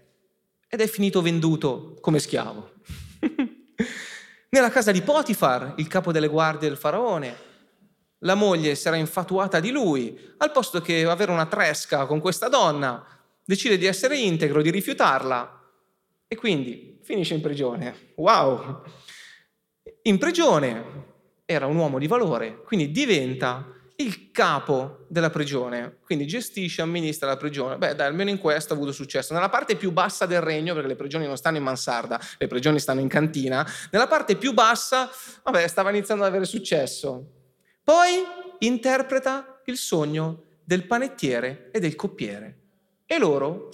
ed 0.69 0.81
è 0.81 0.87
finito 0.87 1.21
venduto 1.21 1.97
come 1.99 2.19
schiavo. 2.19 2.73
Nella 4.49 4.69
casa 4.69 4.91
di 4.91 5.01
Potifar, 5.01 5.73
il 5.77 5.87
capo 5.87 6.11
delle 6.11 6.27
guardie 6.27 6.69
del 6.69 6.77
faraone, 6.77 7.47
la 8.19 8.35
moglie 8.35 8.79
era 8.81 8.95
infatuata 8.95 9.59
di 9.59 9.71
lui, 9.71 10.17
al 10.37 10.51
posto 10.51 10.79
che 10.81 11.05
avere 11.05 11.31
una 11.31 11.47
tresca 11.47 12.05
con 12.05 12.19
questa 12.19 12.49
donna, 12.49 13.03
decide 13.43 13.77
di 13.77 13.85
essere 13.85 14.17
integro, 14.17 14.61
di 14.61 14.69
rifiutarla 14.69 15.59
e 16.27 16.35
quindi 16.35 16.99
finisce 17.01 17.33
in 17.33 17.41
prigione. 17.41 18.13
Wow! 18.15 18.83
In 20.03 20.17
prigione 20.19 21.07
era 21.45 21.65
un 21.65 21.75
uomo 21.75 21.97
di 21.97 22.07
valore, 22.07 22.61
quindi 22.61 22.91
diventa 22.91 23.65
il 24.01 24.31
capo 24.31 25.05
della 25.09 25.29
prigione, 25.29 25.97
quindi 26.05 26.25
gestisce, 26.25 26.81
amministra 26.81 27.27
la 27.27 27.35
prigione. 27.35 27.77
Beh, 27.77 27.95
dai, 27.95 28.07
almeno 28.07 28.29
in 28.29 28.37
questo 28.37 28.73
ha 28.73 28.75
avuto 28.77 28.93
successo. 28.93 29.33
Nella 29.33 29.49
parte 29.49 29.75
più 29.75 29.91
bassa 29.91 30.25
del 30.25 30.39
regno, 30.39 30.73
perché 30.73 30.87
le 30.87 30.95
prigioni 30.95 31.25
non 31.25 31.35
stanno 31.35 31.57
in 31.57 31.63
mansarda, 31.63 32.19
le 32.37 32.47
prigioni 32.47 32.79
stanno 32.79 33.01
in 33.01 33.09
cantina, 33.09 33.67
nella 33.91 34.07
parte 34.07 34.37
più 34.37 34.53
bassa, 34.53 35.09
vabbè, 35.43 35.67
stava 35.67 35.89
iniziando 35.89 36.23
ad 36.23 36.29
avere 36.29 36.45
successo. 36.45 37.29
Poi 37.83 38.23
interpreta 38.59 39.61
il 39.65 39.75
sogno 39.75 40.43
del 40.63 40.85
panettiere 40.85 41.69
e 41.73 41.79
del 41.79 41.95
coppiere. 41.95 42.57
E 43.05 43.17
loro 43.17 43.69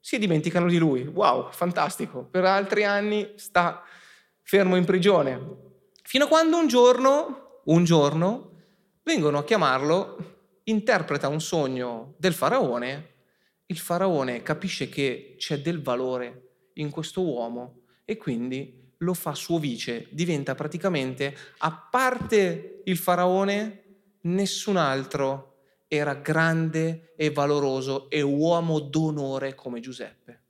si 0.00 0.18
dimenticano 0.18 0.68
di 0.68 0.78
lui. 0.78 1.02
Wow, 1.02 1.50
fantastico. 1.50 2.24
Per 2.24 2.44
altri 2.44 2.84
anni 2.84 3.32
sta 3.36 3.82
fermo 4.42 4.76
in 4.76 4.86
prigione. 4.86 5.38
Fino 6.02 6.24
a 6.24 6.28
quando 6.28 6.56
un 6.56 6.66
giorno, 6.66 7.60
un 7.64 7.84
giorno, 7.84 8.52
vengono 9.04 9.38
a 9.38 9.44
chiamarlo, 9.44 10.32
interpreta 10.64 11.28
un 11.28 11.40
sogno 11.40 12.14
del 12.18 12.32
faraone, 12.32 13.12
il 13.66 13.78
faraone 13.78 14.42
capisce 14.42 14.88
che 14.88 15.36
c'è 15.38 15.60
del 15.60 15.80
valore 15.80 16.70
in 16.74 16.90
questo 16.90 17.22
uomo 17.22 17.82
e 18.04 18.16
quindi 18.16 18.92
lo 18.98 19.14
fa 19.14 19.34
suo 19.34 19.58
vice, 19.58 20.08
diventa 20.10 20.54
praticamente, 20.54 21.36
a 21.58 21.72
parte 21.72 22.80
il 22.84 22.96
faraone, 22.96 23.82
nessun 24.22 24.76
altro 24.76 25.52
era 25.86 26.14
grande 26.14 27.12
e 27.16 27.30
valoroso 27.30 28.08
e 28.10 28.22
uomo 28.22 28.80
d'onore 28.80 29.54
come 29.54 29.80
Giuseppe. 29.80 30.42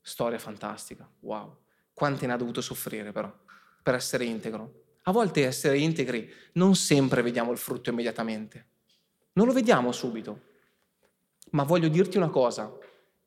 Storia 0.00 0.38
fantastica, 0.38 1.08
wow. 1.20 1.58
Quanti 1.92 2.26
ne 2.26 2.32
ha 2.32 2.36
dovuto 2.36 2.60
soffrire 2.60 3.12
però 3.12 3.32
per 3.82 3.94
essere 3.94 4.24
integro. 4.24 4.79
A 5.04 5.12
volte 5.12 5.46
essere 5.46 5.78
integri 5.78 6.30
non 6.52 6.74
sempre 6.74 7.22
vediamo 7.22 7.52
il 7.52 7.58
frutto 7.58 7.90
immediatamente. 7.90 8.66
Non 9.32 9.46
lo 9.46 9.52
vediamo 9.52 9.92
subito. 9.92 10.48
Ma 11.50 11.62
voglio 11.62 11.88
dirti 11.88 12.16
una 12.16 12.28
cosa, 12.28 12.72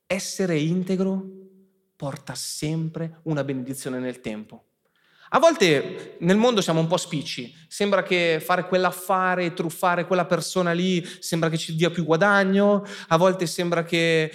essere 0.05 0.57
integro 0.57 1.25
porta 1.95 2.35
sempre 2.35 3.19
una 3.23 3.43
benedizione 3.43 3.99
nel 3.99 4.19
tempo. 4.21 4.65
A 5.35 5.39
volte 5.39 6.17
nel 6.19 6.37
mondo 6.37 6.61
siamo 6.61 6.79
un 6.79 6.85
po' 6.85 6.97
spicci, 6.97 7.55
sembra 7.67 8.03
che 8.03 8.39
fare 8.39 8.67
quell'affare, 8.67 9.53
truffare 9.53 10.05
quella 10.05 10.25
persona 10.25 10.73
lì, 10.73 11.03
sembra 11.19 11.49
che 11.49 11.57
ci 11.57 11.75
dia 11.75 11.89
più 11.89 12.05
guadagno, 12.05 12.85
a 13.07 13.17
volte 13.17 13.47
sembra 13.47 13.83
che, 13.83 14.31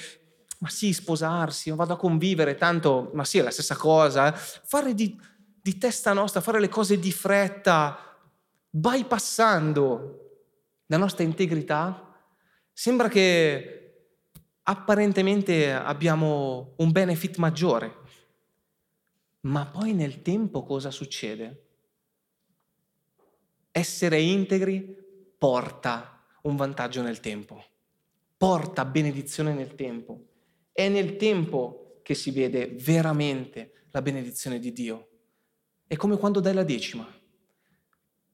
ma 0.58 0.68
sì, 0.68 0.92
sposarsi, 0.92 1.70
vado 1.70 1.92
a 1.92 1.96
convivere, 1.96 2.56
tanto, 2.56 3.12
ma 3.14 3.24
sì, 3.24 3.38
è 3.38 3.42
la 3.42 3.52
stessa 3.52 3.76
cosa. 3.76 4.32
Fare 4.32 4.92
di, 4.92 5.16
di 5.68 5.78
testa 5.78 6.12
nostra, 6.12 6.40
fare 6.40 6.60
le 6.60 6.68
cose 6.68 6.98
di 6.98 7.12
fretta, 7.12 8.16
bypassando 8.70 10.42
la 10.86 10.96
nostra 10.96 11.24
integrità, 11.24 12.14
sembra 12.72 13.08
che 13.08 14.08
apparentemente 14.62 15.72
abbiamo 15.72 16.72
un 16.76 16.90
benefit 16.90 17.36
maggiore. 17.36 17.96
Ma 19.40 19.66
poi 19.66 19.92
nel 19.92 20.22
tempo 20.22 20.64
cosa 20.64 20.90
succede? 20.90 21.64
essere 23.78 24.20
integri 24.20 24.96
porta 25.38 26.24
un 26.42 26.56
vantaggio 26.56 27.00
nel 27.00 27.20
tempo, 27.20 27.62
porta 28.36 28.84
benedizione 28.84 29.54
nel 29.54 29.76
tempo. 29.76 30.24
È 30.72 30.88
nel 30.88 31.16
tempo 31.16 32.00
che 32.02 32.14
si 32.14 32.32
vede 32.32 32.74
veramente 32.80 33.84
la 33.90 34.02
benedizione 34.02 34.58
di 34.58 34.72
Dio. 34.72 35.08
È 35.88 35.96
come 35.96 36.18
quando 36.18 36.40
dai 36.40 36.52
la 36.52 36.64
decima. 36.64 37.10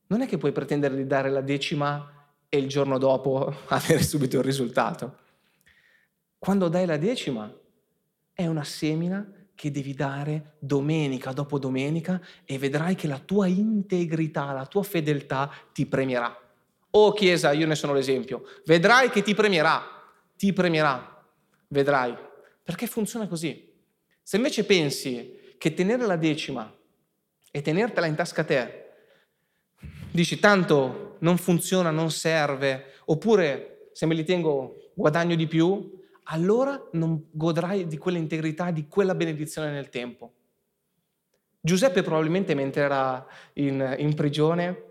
Non 0.08 0.22
è 0.22 0.26
che 0.26 0.38
puoi 0.38 0.50
pretendere 0.50 0.96
di 0.96 1.06
dare 1.06 1.30
la 1.30 1.40
decima 1.40 2.26
e 2.48 2.58
il 2.58 2.66
giorno 2.66 2.98
dopo 2.98 3.54
avere 3.70 4.02
subito 4.02 4.38
il 4.38 4.42
risultato. 4.42 5.18
Quando 6.36 6.68
dai 6.68 6.84
la 6.84 6.96
decima 6.96 7.52
è 8.32 8.46
una 8.48 8.64
semina 8.64 9.24
che 9.54 9.70
devi 9.70 9.94
dare 9.94 10.56
domenica 10.58 11.30
dopo 11.30 11.60
domenica 11.60 12.20
e 12.44 12.58
vedrai 12.58 12.96
che 12.96 13.06
la 13.06 13.20
tua 13.20 13.46
integrità, 13.46 14.50
la 14.50 14.66
tua 14.66 14.82
fedeltà 14.82 15.48
ti 15.72 15.86
premierà. 15.86 16.36
Oh 16.90 17.12
Chiesa, 17.12 17.52
io 17.52 17.68
ne 17.68 17.76
sono 17.76 17.92
l'esempio. 17.92 18.42
Vedrai 18.64 19.10
che 19.10 19.22
ti 19.22 19.32
premierà, 19.32 19.80
ti 20.36 20.52
premierà, 20.52 21.24
vedrai. 21.68 22.16
Perché 22.64 22.88
funziona 22.88 23.28
così. 23.28 23.72
Se 24.20 24.38
invece 24.38 24.64
pensi 24.64 25.54
che 25.56 25.72
tenere 25.72 26.04
la 26.04 26.16
decima 26.16 26.82
e 27.56 27.62
tenertela 27.62 28.06
in 28.08 28.16
tasca 28.16 28.40
a 28.40 28.44
te, 28.44 28.84
dici 30.10 30.40
tanto 30.40 31.18
non 31.20 31.36
funziona, 31.36 31.92
non 31.92 32.10
serve, 32.10 32.94
oppure 33.04 33.90
se 33.92 34.06
me 34.06 34.14
li 34.14 34.24
tengo 34.24 34.90
guadagno 34.92 35.36
di 35.36 35.46
più, 35.46 36.02
allora 36.24 36.88
non 36.94 37.28
godrai 37.30 37.86
di 37.86 37.96
quella 37.96 38.18
integrità, 38.18 38.72
di 38.72 38.88
quella 38.88 39.14
benedizione 39.14 39.70
nel 39.70 39.88
tempo. 39.88 40.32
Giuseppe 41.60 42.02
probabilmente 42.02 42.54
mentre 42.54 42.82
era 42.82 43.24
in, 43.52 43.94
in 43.98 44.14
prigione, 44.14 44.82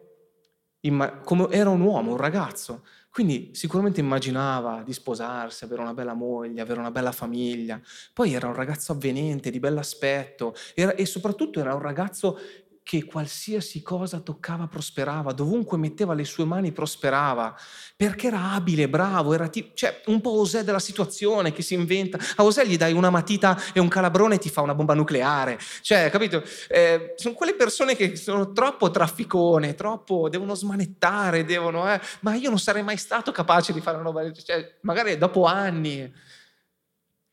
in, 0.82 1.20
come 1.26 1.50
era 1.50 1.70
un 1.70 1.82
uomo, 1.82 2.12
un 2.12 2.18
ragazzo, 2.18 2.86
quindi 3.14 3.52
sicuramente 3.54 4.00
immaginava 4.00 4.82
di 4.84 4.92
sposarsi, 4.92 5.64
avere 5.64 5.84
una 5.84 5.94
bella 5.94 6.16
moglie, 6.16 6.62
avere 6.62 6.80
una 6.80 6.90
bella 6.90 7.12
famiglia. 7.12 7.80
Poi 8.12 8.34
era 8.34 8.48
un 8.48 8.56
ragazzo 8.56 8.92
avvenente, 8.92 9.52
di 9.52 9.60
bell'aspetto 9.60 10.56
era, 10.74 10.96
e 10.96 11.06
soprattutto 11.06 11.60
era 11.60 11.76
un 11.76 11.82
ragazzo 11.82 12.40
che 12.84 13.06
qualsiasi 13.06 13.82
cosa 13.82 14.20
toccava 14.20 14.68
prosperava, 14.68 15.32
dovunque 15.32 15.78
metteva 15.78 16.14
le 16.14 16.26
sue 16.26 16.44
mani 16.44 16.74
prosperava, 16.74 17.58
perché 17.96 18.28
era 18.28 18.52
abile, 18.52 18.90
bravo, 18.90 19.34
era 19.34 19.48
tipo, 19.48 19.74
cioè, 19.74 20.02
un 20.08 20.20
po' 20.20 20.38
Osè 20.40 20.64
della 20.64 20.80
situazione 20.80 21.54
che 21.54 21.62
si 21.62 21.76
inventa. 21.76 22.20
A 22.36 22.44
Osè 22.44 22.66
gli 22.66 22.76
dai 22.76 22.92
una 22.92 23.10
matita 23.10 23.58
e 23.72 23.80
un 23.80 23.88
calabrone 23.88 24.36
e 24.36 24.38
ti 24.38 24.50
fa 24.50 24.62
una 24.62 24.76
bomba 24.76 24.94
nucleare. 24.94 25.58
Cioè, 25.82 26.10
capito? 26.10 26.44
Eh, 26.68 27.14
sono 27.16 27.34
quelle 27.34 27.56
persone 27.56 27.96
che 27.96 28.18
sono 28.18 28.52
troppo 28.52 28.92
trafficone, 28.92 29.76
troppo, 29.76 30.28
devono 30.28 30.54
smanettare, 30.54 31.46
devono, 31.46 31.92
eh, 31.92 32.02
ma 32.20 32.36
io 32.36 32.50
non 32.50 32.60
sarei 32.60 32.84
mai 32.84 32.98
stato 32.98 33.32
capace 33.32 33.72
di 33.72 33.80
fare 33.80 33.96
una 33.96 34.06
roba, 34.06 34.30
cioè, 34.34 34.78
magari 34.82 35.18
dopo 35.18 35.46
anni. 35.46 36.14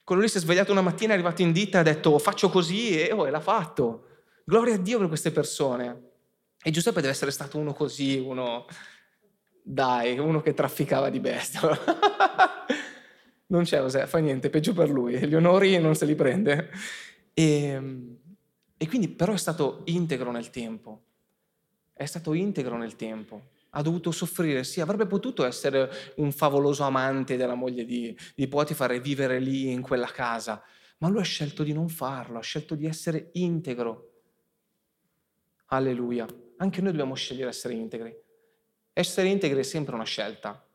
Quello 0.04 0.22
lì 0.22 0.28
si 0.28 0.38
è 0.38 0.40
svegliato 0.40 0.70
una 0.70 0.80
mattina, 0.80 1.10
è 1.10 1.14
arrivato 1.14 1.42
in 1.42 1.50
ditta 1.50 1.78
e 1.78 1.80
ha 1.80 1.84
detto 1.84 2.18
faccio 2.18 2.50
così 2.50 3.00
e 3.00 3.12
oh, 3.12 3.26
e 3.26 3.30
l'ha 3.30 3.40
fatto. 3.40 4.04
Gloria 4.44 4.74
a 4.74 4.79
Dio 4.79 4.98
per 4.98 5.09
queste 5.09 5.31
persone. 5.31 6.09
E 6.62 6.70
Giuseppe 6.70 7.00
deve 7.00 7.12
essere 7.12 7.31
stato 7.31 7.59
uno 7.59 7.72
così, 7.72 8.18
uno, 8.18 8.66
dai, 9.62 10.18
uno 10.18 10.40
che 10.40 10.53
trafficava 10.53 11.09
di 11.09 11.20
bestia. 11.20 11.61
non 13.46 13.64
c'è 13.64 13.79
José, 13.79 14.07
fa 14.07 14.18
niente, 14.18 14.50
peggio 14.50 14.72
per 14.72 14.90
lui, 14.90 15.16
gli 15.26 15.35
onori 15.35 15.79
non 15.79 15.94
se 15.94 16.05
li 16.05 16.14
prende. 16.14 16.70
E, 17.33 18.16
e 18.76 18.88
quindi 18.88 19.09
però 19.09 19.33
è 19.33 19.38
stato 19.38 19.83
integro 19.87 20.31
nel 20.31 20.50
tempo, 20.50 21.05
è 21.92 22.05
stato 22.05 22.35
integro 22.35 22.76
nel 22.76 22.96
tempo, 22.96 23.50
ha 23.70 23.83
dovuto 23.83 24.11
soffrire, 24.11 24.64
sì, 24.64 24.81
avrebbe 24.81 25.07
potuto 25.07 25.44
essere 25.44 25.90
un 26.16 26.33
favoloso 26.33 26.83
amante 26.83 27.37
della 27.37 27.55
moglie 27.55 27.85
di, 27.85 28.16
di 28.35 28.48
Potifar 28.48 28.92
e 28.92 29.00
vivere 29.00 29.38
lì 29.38 29.70
in 29.70 29.81
quella 29.81 30.09
casa, 30.09 30.62
ma 30.98 31.09
lui 31.09 31.20
ha 31.20 31.24
scelto 31.24 31.62
di 31.62 31.72
non 31.72 31.88
farlo, 31.88 32.38
ha 32.38 32.42
scelto 32.42 32.74
di 32.74 32.87
essere 32.87 33.31
integro 33.33 34.10
Alleluia. 35.72 36.26
Anche 36.56 36.80
noi 36.80 36.90
dobbiamo 36.90 37.14
scegliere 37.14 37.50
essere 37.50 37.74
integri. 37.74 38.14
Essere 38.92 39.28
integri 39.28 39.61
è 39.61 39.62
sempre 39.64 39.94
una 39.94 40.04
scelta, 40.04 40.66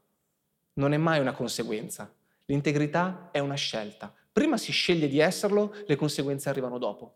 non 0.74 0.94
è 0.94 0.98
mai 0.98 1.20
una 1.20 1.34
conseguenza. 1.34 2.14
L'integrità 2.46 3.30
è 3.32 3.40
una 3.40 3.56
scelta. 3.56 4.14
Prima 4.32 4.58
si 4.58 4.72
sceglie 4.72 5.08
di 5.08 5.20
esserlo, 5.20 5.76
le 5.86 5.96
conseguenze 5.96 6.50
arrivano 6.50 6.78
dopo. 6.78 7.16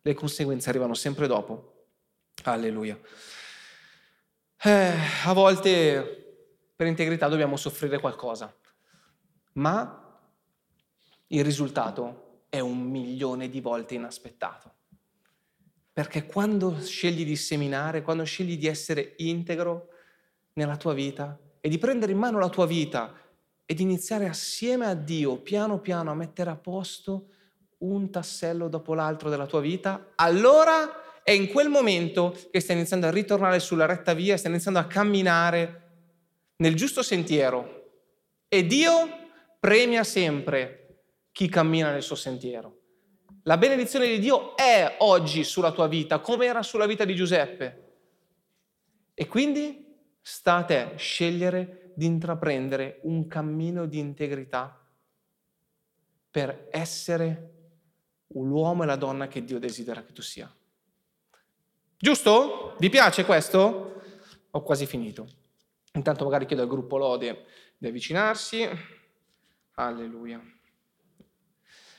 Le 0.00 0.14
conseguenze 0.14 0.70
arrivano 0.70 0.94
sempre 0.94 1.26
dopo. 1.26 1.86
Alleluia. 2.44 2.98
Eh, 4.60 4.94
a 5.24 5.32
volte 5.32 6.72
per 6.74 6.86
integrità 6.86 7.28
dobbiamo 7.28 7.56
soffrire 7.56 8.00
qualcosa, 8.00 8.54
ma 9.54 10.20
il 11.28 11.44
risultato 11.44 12.44
è 12.48 12.60
un 12.60 12.80
milione 12.80 13.50
di 13.50 13.60
volte 13.60 13.94
inaspettato. 13.94 14.76
Perché 15.98 16.26
quando 16.26 16.80
scegli 16.80 17.24
di 17.24 17.34
seminare, 17.34 18.02
quando 18.02 18.22
scegli 18.22 18.56
di 18.56 18.68
essere 18.68 19.14
integro 19.16 19.88
nella 20.52 20.76
tua 20.76 20.94
vita 20.94 21.36
e 21.60 21.68
di 21.68 21.76
prendere 21.76 22.12
in 22.12 22.18
mano 22.18 22.38
la 22.38 22.48
tua 22.48 22.66
vita 22.66 23.12
e 23.66 23.74
di 23.74 23.82
iniziare 23.82 24.28
assieme 24.28 24.86
a 24.86 24.94
Dio 24.94 25.38
piano 25.38 25.80
piano 25.80 26.12
a 26.12 26.14
mettere 26.14 26.50
a 26.50 26.54
posto 26.54 27.30
un 27.78 28.12
tassello 28.12 28.68
dopo 28.68 28.94
l'altro 28.94 29.28
della 29.28 29.46
tua 29.46 29.58
vita, 29.58 30.12
allora 30.14 31.20
è 31.24 31.32
in 31.32 31.48
quel 31.48 31.68
momento 31.68 32.32
che 32.52 32.60
stai 32.60 32.76
iniziando 32.76 33.08
a 33.08 33.10
ritornare 33.10 33.58
sulla 33.58 33.84
retta 33.84 34.14
via, 34.14 34.36
stai 34.36 34.52
iniziando 34.52 34.78
a 34.78 34.86
camminare 34.86 35.82
nel 36.58 36.76
giusto 36.76 37.02
sentiero. 37.02 37.86
E 38.46 38.64
Dio 38.64 38.92
premia 39.58 40.04
sempre 40.04 41.00
chi 41.32 41.48
cammina 41.48 41.90
nel 41.90 42.02
suo 42.02 42.14
sentiero. 42.14 42.77
La 43.48 43.56
benedizione 43.56 44.06
di 44.06 44.18
Dio 44.18 44.54
è 44.58 44.96
oggi 44.98 45.42
sulla 45.42 45.72
tua 45.72 45.88
vita, 45.88 46.18
come 46.18 46.44
era 46.44 46.62
sulla 46.62 46.84
vita 46.84 47.06
di 47.06 47.14
Giuseppe. 47.14 47.94
E 49.14 49.26
quindi 49.26 49.86
sta 50.20 50.56
a 50.56 50.64
te 50.64 50.92
scegliere 50.96 51.92
di 51.94 52.04
intraprendere 52.04 53.00
un 53.04 53.26
cammino 53.26 53.86
di 53.86 54.00
integrità 54.00 54.86
per 56.30 56.68
essere 56.70 57.52
l'uomo 58.26 58.82
e 58.82 58.86
la 58.86 58.96
donna 58.96 59.28
che 59.28 59.42
Dio 59.42 59.58
desidera 59.58 60.02
che 60.02 60.12
tu 60.12 60.20
sia. 60.20 60.54
Giusto? 61.96 62.76
Vi 62.78 62.90
piace 62.90 63.24
questo? 63.24 64.02
Ho 64.50 64.62
quasi 64.62 64.84
finito. 64.84 65.26
Intanto 65.94 66.24
magari 66.24 66.44
chiedo 66.44 66.60
al 66.60 66.68
gruppo 66.68 66.98
Lode 66.98 67.46
di 67.78 67.86
avvicinarsi. 67.86 68.68
Alleluia. 69.76 70.38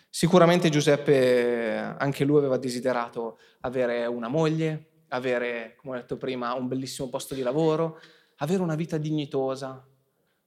Sicuramente 0.09 0.69
Giuseppe, 0.69 1.95
anche 1.97 2.25
lui 2.25 2.39
aveva 2.39 2.57
desiderato 2.57 3.37
avere 3.61 4.07
una 4.07 4.27
moglie, 4.27 5.03
avere, 5.09 5.75
come 5.77 5.97
ho 5.97 5.99
detto 5.99 6.17
prima, 6.17 6.53
un 6.53 6.67
bellissimo 6.67 7.09
posto 7.09 7.35
di 7.35 7.41
lavoro, 7.41 7.99
avere 8.37 8.61
una 8.61 8.75
vita 8.75 8.97
dignitosa, 8.97 9.85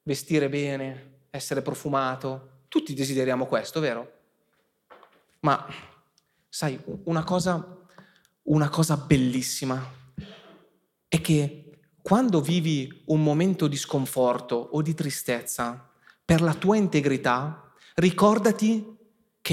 vestire 0.03 0.49
bene, 0.49 1.27
essere 1.31 1.63
profumato. 1.63 2.65
Tutti 2.69 2.93
desideriamo 2.93 3.47
questo, 3.47 3.81
vero? 3.81 4.13
Ma 5.41 5.65
sai, 6.49 6.79
una 7.05 7.23
cosa, 7.23 7.79
una 8.45 8.69
cosa 8.69 8.97
bellissima 8.97 10.01
è 11.07 11.21
che 11.21 11.79
quando 12.03 12.41
vivi 12.41 13.03
un 13.07 13.23
momento 13.23 13.69
di 13.69 13.77
sconforto 13.77 14.57
o 14.57 14.83
di 14.83 14.93
tristezza 14.95 15.89
per 16.25 16.41
la 16.41 16.55
tua 16.55 16.77
integrità, 16.77 17.73
ricordati 17.95 18.99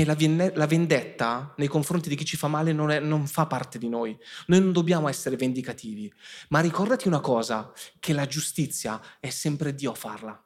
che 0.05 0.51
la, 0.55 0.65
vendetta 0.65 1.53
nei 1.57 1.67
confronti 1.67 2.09
di 2.09 2.15
chi 2.15 2.25
ci 2.25 2.37
fa 2.37 2.47
male 2.47 2.71
non, 2.71 2.91
è, 2.91 2.99
non, 2.99 3.27
fa 3.27 3.45
parte 3.45 3.77
di 3.77 3.89
noi. 3.89 4.17
Noi 4.47 4.59
non 4.61 4.71
dobbiamo 4.71 5.09
essere 5.09 5.35
vendicativi, 5.35 6.11
ma 6.49 6.59
ricordati 6.59 7.07
una 7.07 7.19
cosa, 7.19 7.71
che 7.99 8.13
la 8.13 8.25
giustizia 8.25 9.01
è 9.19 9.29
sempre 9.29 9.75
Dio 9.75 9.91
a 9.91 9.95
farla. 9.95 10.43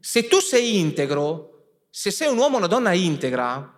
Se 0.00 0.26
tu 0.28 0.38
sei 0.40 0.78
integro, 0.78 1.80
se 1.90 2.10
sei 2.10 2.28
un 2.30 2.38
uomo 2.38 2.54
o 2.54 2.58
una 2.58 2.66
donna 2.66 2.92
integra, 2.92 3.72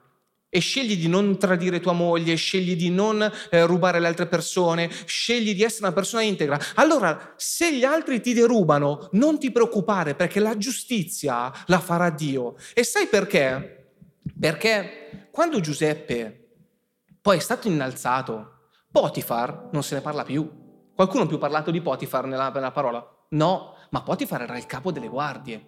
e 0.51 0.61
scegli 0.61 0.97
di 0.97 1.09
non 1.09 1.39
tradire 1.39 1.79
tua 1.79 1.93
moglie, 1.93 2.35
scegli 2.35 2.75
di 2.75 2.89
non 2.89 3.21
eh, 3.51 3.67
rubare 3.67 4.01
le 4.01 4.07
altre 4.07 4.27
persone, 4.27 4.91
scegli 5.05 5.55
di 5.55 5.63
essere 5.63 5.85
una 5.87 5.95
persona 5.95 6.23
integra, 6.23 6.59
allora 6.77 7.35
se 7.37 7.75
gli 7.75 7.85
altri 7.85 8.23
ti 8.23 8.33
derubano, 8.33 9.09
non 9.13 9.39
ti 9.39 9.51
preoccupare 9.51 10.15
perché 10.15 10.41
la 10.41 10.57
giustizia 10.57 11.53
la 11.67 11.81
farà 11.81 12.09
Dio. 12.09 12.57
E 12.73 12.83
sai 12.83 13.09
perché? 13.09 13.78
Perché 14.39 15.29
quando 15.33 15.61
Giuseppe 15.61 16.51
poi 17.21 17.39
è 17.39 17.41
stato 17.41 17.69
innalzato, 17.69 18.71
Potifar 18.91 19.71
non 19.73 19.83
se 19.83 19.97
ne 19.97 20.01
parla 20.01 20.23
più. 20.23 20.49
Qualcuno 20.95 21.25
ha 21.25 21.27
più 21.27 21.39
parlato 21.39 21.71
di 21.71 21.81
Potifar 21.81 22.27
nella, 22.27 22.51
nella 22.51 22.71
parola? 22.71 23.05
No, 23.31 23.75
ma 23.91 24.03
Potifar 24.03 24.43
era 24.43 24.57
il 24.57 24.67
capo 24.67 24.93
delle 24.93 25.09
guardie. 25.09 25.67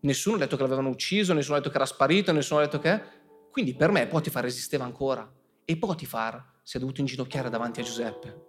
Nessuno 0.00 0.36
ha 0.36 0.38
detto 0.38 0.56
che 0.56 0.62
l'avevano 0.62 0.88
ucciso, 0.90 1.32
nessuno 1.32 1.56
ha 1.56 1.58
detto 1.58 1.70
che 1.70 1.76
era 1.76 1.86
sparito, 1.86 2.32
nessuno 2.32 2.60
ha 2.60 2.64
detto 2.64 2.78
che... 2.78 3.02
Quindi 3.50 3.74
per 3.74 3.90
me 3.90 4.06
Potifar 4.06 4.44
esisteva 4.46 4.84
ancora. 4.84 5.30
E 5.64 5.76
Potifar 5.76 6.52
si 6.62 6.76
è 6.76 6.80
dovuto 6.80 7.00
inginocchiare 7.00 7.50
davanti 7.50 7.80
a 7.80 7.84
Giuseppe. 7.84 8.44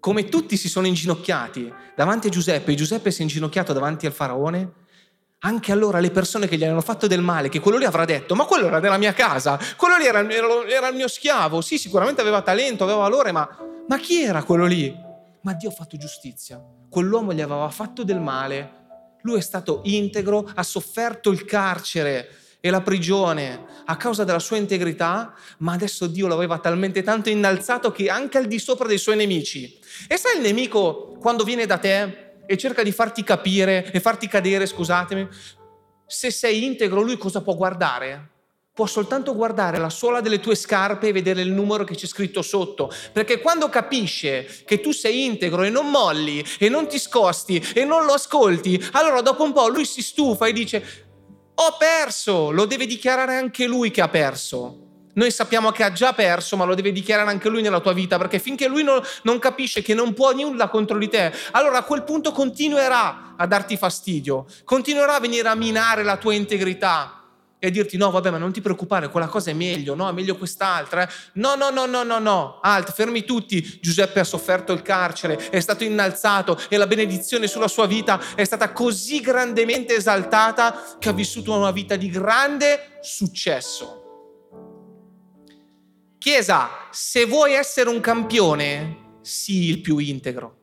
come 0.00 0.24
tutti 0.24 0.56
si 0.56 0.68
sono 0.68 0.86
inginocchiati 0.86 1.72
davanti 1.94 2.28
a 2.28 2.30
Giuseppe 2.30 2.72
e 2.72 2.74
Giuseppe 2.74 3.10
si 3.10 3.20
è 3.20 3.22
inginocchiato 3.22 3.72
davanti 3.74 4.06
al 4.06 4.12
faraone, 4.12 4.72
anche 5.40 5.72
allora 5.72 6.00
le 6.00 6.10
persone 6.10 6.48
che 6.48 6.56
gli 6.56 6.64
hanno 6.64 6.80
fatto 6.80 7.06
del 7.06 7.22
male, 7.22 7.48
che 7.48 7.60
quello 7.60 7.78
lì 7.78 7.84
avrà 7.84 8.04
detto, 8.04 8.34
ma 8.34 8.44
quello 8.44 8.66
era 8.66 8.80
della 8.80 8.98
mia 8.98 9.12
casa, 9.12 9.58
quello 9.76 9.96
lì 9.96 10.04
era, 10.04 10.20
era, 10.30 10.66
era 10.68 10.88
il 10.88 10.96
mio 10.96 11.08
schiavo, 11.08 11.60
sì, 11.60 11.78
sicuramente 11.78 12.20
aveva 12.20 12.42
talento, 12.42 12.84
aveva 12.84 12.98
valore, 12.98 13.32
ma, 13.32 13.48
ma 13.86 13.98
chi 13.98 14.22
era 14.22 14.42
quello 14.42 14.66
lì? 14.66 14.94
Ma 15.42 15.54
Dio 15.54 15.70
ha 15.70 15.72
fatto 15.72 15.96
giustizia, 15.96 16.62
quell'uomo 16.90 17.32
gli 17.32 17.40
aveva 17.40 17.70
fatto 17.70 18.04
del 18.04 18.20
male, 18.20 18.78
lui 19.22 19.38
è 19.38 19.42
stato 19.42 19.80
integro, 19.84 20.50
ha 20.54 20.62
sofferto 20.62 21.30
il 21.30 21.44
carcere 21.44 22.28
e 22.60 22.68
la 22.68 22.82
prigione 22.82 23.64
a 23.86 23.96
causa 23.96 24.24
della 24.24 24.38
sua 24.38 24.58
integrità, 24.58 25.32
ma 25.58 25.72
adesso 25.72 26.06
Dio 26.06 26.26
lo 26.26 26.34
aveva 26.34 26.58
talmente 26.58 27.02
tanto 27.02 27.30
innalzato 27.30 27.90
che 27.90 28.10
anche 28.10 28.36
al 28.36 28.46
di 28.46 28.58
sopra 28.58 28.86
dei 28.86 28.98
suoi 28.98 29.16
nemici. 29.16 29.78
E 30.06 30.18
sai 30.18 30.36
il 30.36 30.42
nemico 30.42 31.16
quando 31.18 31.44
viene 31.44 31.64
da 31.64 31.78
te 31.78 32.29
e 32.50 32.58
cerca 32.58 32.82
di 32.82 32.90
farti 32.90 33.22
capire 33.22 33.88
e 33.92 34.00
farti 34.00 34.26
cadere, 34.26 34.66
scusatemi, 34.66 35.28
se 36.04 36.32
sei 36.32 36.64
integro 36.64 37.00
lui 37.00 37.16
cosa 37.16 37.42
può 37.42 37.54
guardare? 37.54 38.28
Può 38.74 38.86
soltanto 38.86 39.36
guardare 39.36 39.78
la 39.78 39.88
suola 39.88 40.20
delle 40.20 40.40
tue 40.40 40.56
scarpe 40.56 41.06
e 41.06 41.12
vedere 41.12 41.42
il 41.42 41.52
numero 41.52 41.84
che 41.84 41.94
c'è 41.94 42.08
scritto 42.08 42.42
sotto. 42.42 42.92
Perché 43.12 43.38
quando 43.38 43.68
capisce 43.68 44.64
che 44.64 44.80
tu 44.80 44.90
sei 44.90 45.26
integro 45.26 45.62
e 45.62 45.70
non 45.70 45.90
molli 45.90 46.44
e 46.58 46.68
non 46.68 46.88
ti 46.88 46.98
scosti 46.98 47.64
e 47.72 47.84
non 47.84 48.04
lo 48.04 48.14
ascolti, 48.14 48.84
allora 48.92 49.20
dopo 49.20 49.44
un 49.44 49.52
po' 49.52 49.68
lui 49.68 49.84
si 49.84 50.02
stufa 50.02 50.46
e 50.46 50.52
dice 50.52 50.84
ho 51.54 51.76
perso, 51.78 52.50
lo 52.50 52.64
deve 52.64 52.86
dichiarare 52.86 53.36
anche 53.36 53.66
lui 53.66 53.92
che 53.92 54.00
ha 54.00 54.08
perso. 54.08 54.89
Noi 55.12 55.30
sappiamo 55.30 55.70
che 55.72 55.82
ha 55.82 55.92
già 55.92 56.12
perso, 56.12 56.56
ma 56.56 56.64
lo 56.64 56.74
deve 56.74 56.92
dichiarare 56.92 57.30
anche 57.30 57.48
lui 57.48 57.62
nella 57.62 57.80
tua 57.80 57.92
vita, 57.92 58.16
perché 58.16 58.38
finché 58.38 58.68
lui 58.68 58.82
non, 58.82 59.00
non, 59.22 59.38
capisce 59.38 59.82
che 59.82 59.94
non 59.94 60.14
può 60.14 60.32
nulla 60.32 60.68
contro 60.68 60.98
di 60.98 61.08
te, 61.08 61.32
allora 61.52 61.78
a 61.78 61.82
quel 61.82 62.04
punto 62.04 62.32
continuerà 62.32 63.34
a 63.36 63.46
darti 63.46 63.76
fastidio, 63.76 64.46
continuerà 64.64 65.16
a 65.16 65.20
venire 65.20 65.48
a 65.48 65.54
minare 65.54 66.04
la 66.04 66.16
tua 66.16 66.34
integrità 66.34 67.20
e 67.62 67.66
a 67.66 67.70
dirti 67.70 67.98
no, 67.98 68.10
vabbè, 68.10 68.30
ma 68.30 68.38
non 68.38 68.52
ti 68.52 68.62
preoccupare, 68.62 69.10
quella 69.10 69.26
cosa 69.26 69.50
è 69.50 69.52
meglio, 69.52 69.94
no, 69.94 70.08
è 70.08 70.12
meglio 70.12 70.36
quest'altra. 70.36 71.02
Eh. 71.02 71.12
No, 71.34 71.56
no, 71.56 71.68
no, 71.68 71.84
no, 71.84 72.02
no, 72.02 72.18
no, 72.18 72.58
alt, 72.62 72.90
fermi 72.92 73.22
tutti. 73.24 73.78
Giuseppe 73.82 74.20
ha 74.20 74.24
sofferto 74.24 74.72
il 74.72 74.80
carcere, 74.80 75.50
è 75.50 75.60
stato 75.60 75.84
innalzato 75.84 76.58
e 76.70 76.78
la 76.78 76.86
benedizione 76.86 77.46
sulla 77.48 77.68
sua 77.68 77.86
vita 77.86 78.18
è 78.34 78.44
stata 78.44 78.72
così 78.72 79.20
grandemente 79.20 79.94
esaltata 79.94 80.96
che 80.98 81.10
ha 81.10 81.12
vissuto 81.12 81.52
una 81.52 81.70
vita 81.70 81.96
di 81.96 82.08
grande 82.08 82.98
successo. 83.02 83.99
Chiesa, 86.20 86.68
se 86.90 87.24
vuoi 87.24 87.54
essere 87.54 87.88
un 87.88 87.98
campione, 88.00 89.18
sii 89.22 89.70
il 89.70 89.80
più 89.80 89.96
integro. 89.96 90.58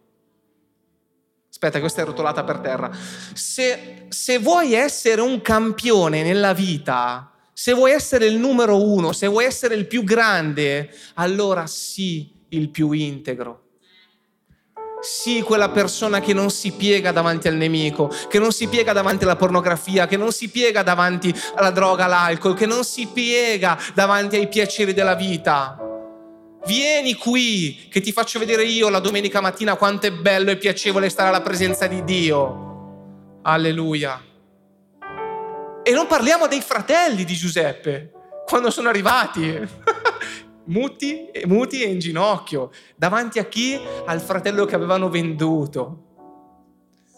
Aspetta, 1.50 1.80
questa 1.80 2.04
è 2.04 2.06
rotolata 2.06 2.44
per 2.44 2.60
terra. 2.60 2.96
Se, 3.34 4.06
se 4.10 4.38
vuoi 4.38 4.74
essere 4.74 5.20
un 5.20 5.42
campione 5.42 6.22
nella 6.22 6.54
vita, 6.54 7.32
se 7.52 7.74
vuoi 7.74 7.94
essere 7.94 8.28
il 8.28 8.38
numero 8.38 8.80
uno, 8.80 9.14
se 9.14 9.26
vuoi 9.26 9.46
essere 9.46 9.74
il 9.74 9.88
più 9.88 10.04
grande, 10.04 10.96
allora 11.16 11.66
sii 11.66 12.46
il 12.50 12.70
più 12.70 12.92
integro. 12.92 13.67
Sii 15.00 15.42
quella 15.42 15.70
persona 15.70 16.20
che 16.20 16.34
non 16.34 16.50
si 16.50 16.72
piega 16.72 17.12
davanti 17.12 17.48
al 17.48 17.56
nemico, 17.56 18.12
che 18.28 18.40
non 18.40 18.52
si 18.52 18.68
piega 18.68 18.94
davanti 18.94 19.24
alla 19.24 19.36
pornografia, 19.36 20.08
che 20.08 20.18
non 20.18 20.32
si 20.32 20.50
piega 20.50 20.84
davanti 20.84 21.34
alla 21.56 21.72
droga, 21.72 22.06
all'alcol, 22.06 22.56
che 22.56 22.66
non 22.66 22.84
si 22.84 23.08
piega 23.08 23.78
davanti 23.94 24.38
ai 24.38 24.48
piaceri 24.48 24.94
della 24.94 25.16
vita 25.16 25.82
Vieni 26.68 27.14
qui 27.14 27.88
che 27.90 28.02
ti 28.02 28.12
faccio 28.12 28.40
vedere 28.40 28.64
io 28.66 28.90
la 28.90 29.00
domenica 29.00 29.40
mattina 29.40 29.76
quanto 29.76 30.08
è 30.08 30.12
bello 30.12 30.52
e 30.52 30.58
piacevole 30.58 31.08
stare 31.08 31.30
alla 31.30 31.42
presenza 31.42 31.88
di 31.88 32.04
Dio. 32.04 33.40
Alleluia. 33.44 34.22
E 35.82 35.92
non 35.92 36.08
parliamo 36.08 36.48
dei 36.48 36.60
fratelli 36.60 37.24
di 37.24 37.36
Giuseppe, 37.36 38.12
quando 38.46 38.70
sono 38.70 38.90
arrivati. 38.90 39.58
muti, 40.68 41.30
muti 41.46 41.84
e 41.84 41.90
in 41.90 42.00
ginocchio. 42.00 42.72
Davanti 42.96 43.40
a 43.40 43.46
chi? 43.46 43.78
Al 44.06 44.22
fratello 44.22 44.66
che 44.66 44.76
avevano 44.76 45.10
venduto. 45.10 46.04